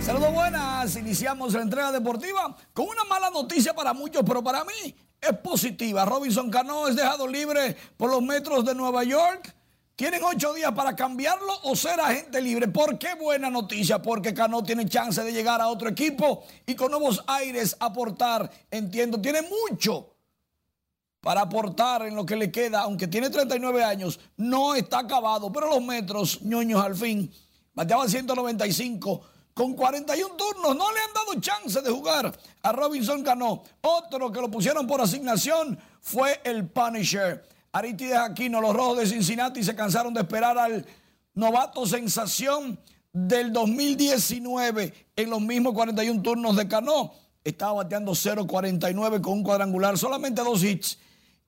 Saludos 0.00 0.32
buenas, 0.32 0.94
iniciamos 0.96 1.54
la 1.54 1.62
entrega 1.62 1.90
deportiva 1.90 2.56
con 2.72 2.86
una 2.88 3.04
mala 3.04 3.30
noticia 3.30 3.74
para 3.74 3.92
muchos, 3.92 4.22
pero 4.24 4.44
para 4.44 4.62
mí 4.64 4.94
es 5.20 5.36
positiva. 5.38 6.04
Robinson 6.04 6.50
Cano 6.50 6.86
es 6.86 6.94
dejado 6.94 7.26
libre 7.26 7.76
por 7.96 8.10
los 8.10 8.22
metros 8.22 8.64
de 8.64 8.76
Nueva 8.76 9.02
York. 9.02 9.52
Tienen 9.94 10.22
ocho 10.24 10.54
días 10.54 10.72
para 10.72 10.96
cambiarlo 10.96 11.52
o 11.64 11.76
ser 11.76 12.00
agente 12.00 12.40
libre. 12.40 12.68
¿Por 12.68 12.98
qué 12.98 13.14
buena 13.14 13.50
noticia? 13.50 14.00
Porque 14.00 14.32
Cano 14.32 14.62
tiene 14.62 14.88
chance 14.88 15.22
de 15.22 15.32
llegar 15.32 15.60
a 15.60 15.68
otro 15.68 15.88
equipo 15.88 16.44
y 16.66 16.74
con 16.74 16.90
nuevos 16.90 17.22
aires 17.26 17.76
aportar. 17.78 18.50
Entiendo, 18.70 19.20
tiene 19.20 19.42
mucho 19.42 20.12
para 21.20 21.42
aportar 21.42 22.02
en 22.06 22.16
lo 22.16 22.26
que 22.26 22.34
le 22.34 22.50
queda, 22.50 22.80
aunque 22.80 23.06
tiene 23.06 23.30
39 23.30 23.84
años, 23.84 24.18
no 24.38 24.74
está 24.74 24.98
acabado, 24.98 25.52
pero 25.52 25.68
los 25.68 25.80
metros, 25.80 26.42
ñoños 26.42 26.84
al 26.84 26.96
fin, 26.96 27.32
bateaba 27.72 28.08
195 28.08 29.22
con 29.54 29.74
41 29.74 30.34
turnos, 30.34 30.74
no 30.74 30.92
le 30.92 31.00
han 31.00 31.12
dado 31.14 31.40
chance 31.40 31.80
de 31.80 31.90
jugar 31.90 32.32
a 32.62 32.72
Robinson 32.72 33.22
Cano. 33.22 33.62
Otro 33.82 34.32
que 34.32 34.40
lo 34.40 34.50
pusieron 34.50 34.86
por 34.86 35.00
asignación 35.00 35.78
fue 36.00 36.40
el 36.42 36.68
Punisher. 36.68 37.46
Aristides 37.72 38.18
Aquino, 38.18 38.60
los 38.60 38.74
rojos 38.74 38.98
de 38.98 39.06
Cincinnati 39.06 39.64
se 39.64 39.74
cansaron 39.74 40.12
de 40.12 40.20
esperar 40.20 40.58
al 40.58 40.84
novato 41.34 41.86
sensación 41.86 42.78
del 43.12 43.50
2019 43.52 45.08
en 45.16 45.30
los 45.30 45.40
mismos 45.40 45.72
41 45.72 46.20
turnos 46.20 46.56
de 46.56 46.68
Cano. 46.68 47.12
Estaba 47.42 47.72
bateando 47.72 48.12
0.49 48.12 49.22
con 49.22 49.32
un 49.34 49.42
cuadrangular, 49.42 49.96
solamente 49.96 50.42
dos 50.42 50.62
hits 50.62 50.98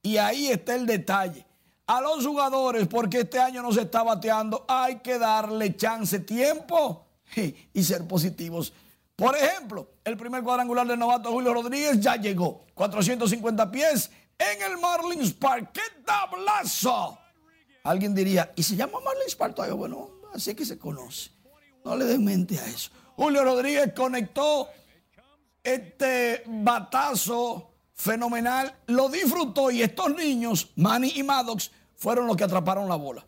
y 0.02 0.16
ahí 0.16 0.46
está 0.46 0.74
el 0.74 0.86
detalle. 0.86 1.46
A 1.86 2.00
los 2.00 2.26
jugadores, 2.26 2.88
porque 2.88 3.20
este 3.20 3.38
año 3.38 3.60
no 3.60 3.70
se 3.70 3.82
está 3.82 4.02
bateando, 4.02 4.64
hay 4.66 5.00
que 5.00 5.18
darle 5.18 5.76
chance, 5.76 6.18
tiempo 6.20 7.04
y 7.74 7.82
ser 7.82 8.06
positivos. 8.06 8.72
Por 9.14 9.36
ejemplo, 9.36 9.88
el 10.02 10.16
primer 10.16 10.42
cuadrangular 10.42 10.86
del 10.86 10.98
novato 10.98 11.30
Julio 11.30 11.52
Rodríguez 11.52 12.00
ya 12.00 12.16
llegó. 12.16 12.64
450 12.74 13.70
pies 13.70 14.10
en 14.38 14.72
el 14.72 14.78
Marlins 14.78 15.32
Park. 15.32 15.70
¡Qué 15.72 16.02
tablazo! 16.04 17.18
Alguien 17.84 18.14
diría, 18.14 18.52
¿y 18.56 18.62
se 18.62 18.76
llama 18.76 18.98
Marlins 19.04 19.34
Park 19.34 19.54
todavía? 19.54 19.74
Bueno, 19.74 20.10
así 20.32 20.54
que 20.54 20.64
se 20.64 20.78
conoce. 20.78 21.30
No 21.84 21.96
le 21.96 22.04
den 22.04 22.24
mente 22.24 22.58
a 22.58 22.66
eso. 22.66 22.90
Julio 23.16 23.44
Rodríguez 23.44 23.92
conectó 23.94 24.68
este 25.62 26.42
batazo 26.46 27.74
fenomenal, 27.94 28.74
lo 28.86 29.08
disfrutó 29.08 29.70
y 29.70 29.82
estos 29.82 30.14
niños, 30.14 30.70
Manny 30.76 31.12
y 31.14 31.22
Maddox, 31.22 31.70
fueron 31.94 32.26
los 32.26 32.36
que 32.36 32.44
atraparon 32.44 32.88
la 32.88 32.96
bola. 32.96 33.24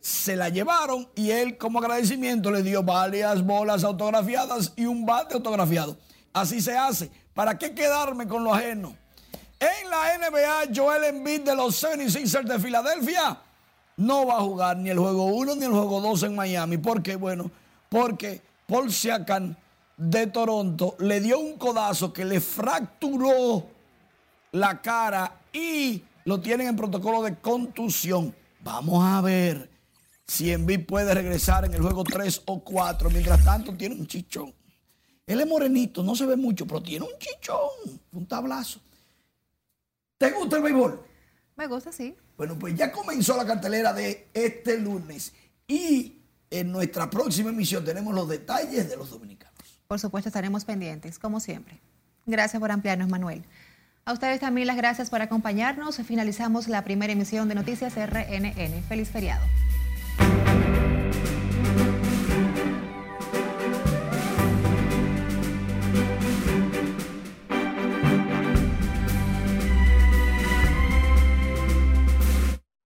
Se 0.00 0.36
la 0.36 0.48
llevaron 0.48 1.08
y 1.14 1.30
él 1.30 1.58
como 1.58 1.80
agradecimiento 1.80 2.50
le 2.50 2.62
dio 2.62 2.82
varias 2.82 3.44
bolas 3.44 3.84
autografiadas 3.84 4.72
y 4.76 4.86
un 4.86 5.04
bate 5.04 5.34
autografiado. 5.34 5.98
Así 6.32 6.60
se 6.60 6.76
hace. 6.76 7.10
¿Para 7.34 7.58
qué 7.58 7.74
quedarme 7.74 8.26
con 8.26 8.44
lo 8.44 8.54
ajeno? 8.54 8.96
En 9.58 9.90
la 9.90 10.18
NBA, 10.18 10.74
Joel 10.74 11.04
Embiid 11.04 11.42
de 11.42 11.56
los 11.56 11.82
76ers 11.82 12.44
de 12.44 12.58
Filadelfia 12.58 13.40
no 13.96 14.26
va 14.26 14.36
a 14.36 14.42
jugar 14.42 14.76
ni 14.76 14.90
el 14.90 14.98
juego 14.98 15.26
1 15.26 15.56
ni 15.56 15.64
el 15.64 15.72
juego 15.72 16.00
2 16.00 16.24
en 16.24 16.34
Miami. 16.34 16.76
¿Por 16.76 17.02
qué? 17.02 17.16
Bueno, 17.16 17.50
porque 17.88 18.42
Paul 18.66 18.92
Siakam 18.92 19.56
de 19.96 20.26
Toronto 20.26 20.96
le 20.98 21.20
dio 21.20 21.38
un 21.38 21.56
codazo 21.56 22.12
que 22.12 22.24
le 22.24 22.40
fracturó 22.40 23.66
la 24.52 24.82
cara 24.82 25.40
y 25.52 26.02
lo 26.26 26.40
tienen 26.40 26.68
en 26.68 26.76
protocolo 26.76 27.22
de 27.22 27.36
contusión. 27.36 28.34
Vamos 28.60 29.04
a 29.04 29.22
ver 29.22 29.70
si 30.26 30.52
Envid 30.52 30.84
puede 30.84 31.14
regresar 31.14 31.64
en 31.64 31.72
el 31.72 31.80
juego 31.80 32.04
3 32.04 32.42
o 32.46 32.60
4. 32.60 33.08
Mientras 33.10 33.42
tanto, 33.42 33.74
tiene 33.74 33.94
un 33.94 34.06
chichón. 34.06 34.52
Él 35.26 35.40
es 35.40 35.46
morenito, 35.46 36.02
no 36.02 36.14
se 36.14 36.26
ve 36.26 36.36
mucho, 36.36 36.66
pero 36.66 36.82
tiene 36.82 37.04
un 37.04 37.18
chichón, 37.18 38.00
un 38.12 38.26
tablazo. 38.26 38.80
¿Te 40.18 40.30
gusta 40.30 40.56
el 40.56 40.62
béisbol? 40.62 41.04
Me 41.56 41.66
gusta, 41.66 41.92
sí. 41.92 42.14
Bueno, 42.36 42.58
pues 42.58 42.74
ya 42.74 42.92
comenzó 42.92 43.36
la 43.36 43.46
cartelera 43.46 43.92
de 43.92 44.28
este 44.34 44.78
lunes 44.78 45.32
y 45.66 46.22
en 46.50 46.70
nuestra 46.70 47.08
próxima 47.10 47.50
emisión 47.50 47.84
tenemos 47.84 48.14
los 48.14 48.28
detalles 48.28 48.88
de 48.88 48.96
los 48.96 49.10
dominicanos. 49.10 49.56
Por 49.86 49.98
supuesto, 49.98 50.28
estaremos 50.28 50.64
pendientes, 50.64 51.18
como 51.18 51.40
siempre. 51.40 51.80
Gracias 52.26 52.60
por 52.60 52.70
ampliarnos, 52.70 53.08
Manuel. 53.08 53.44
A 54.04 54.12
ustedes 54.12 54.40
también 54.40 54.66
las 54.66 54.76
gracias 54.76 55.10
por 55.10 55.22
acompañarnos. 55.22 55.96
Finalizamos 55.96 56.68
la 56.68 56.84
primera 56.84 57.12
emisión 57.12 57.48
de 57.48 57.54
Noticias 57.54 57.94
RNN. 57.94 58.82
Feliz 58.88 59.08
feriado. 59.08 59.44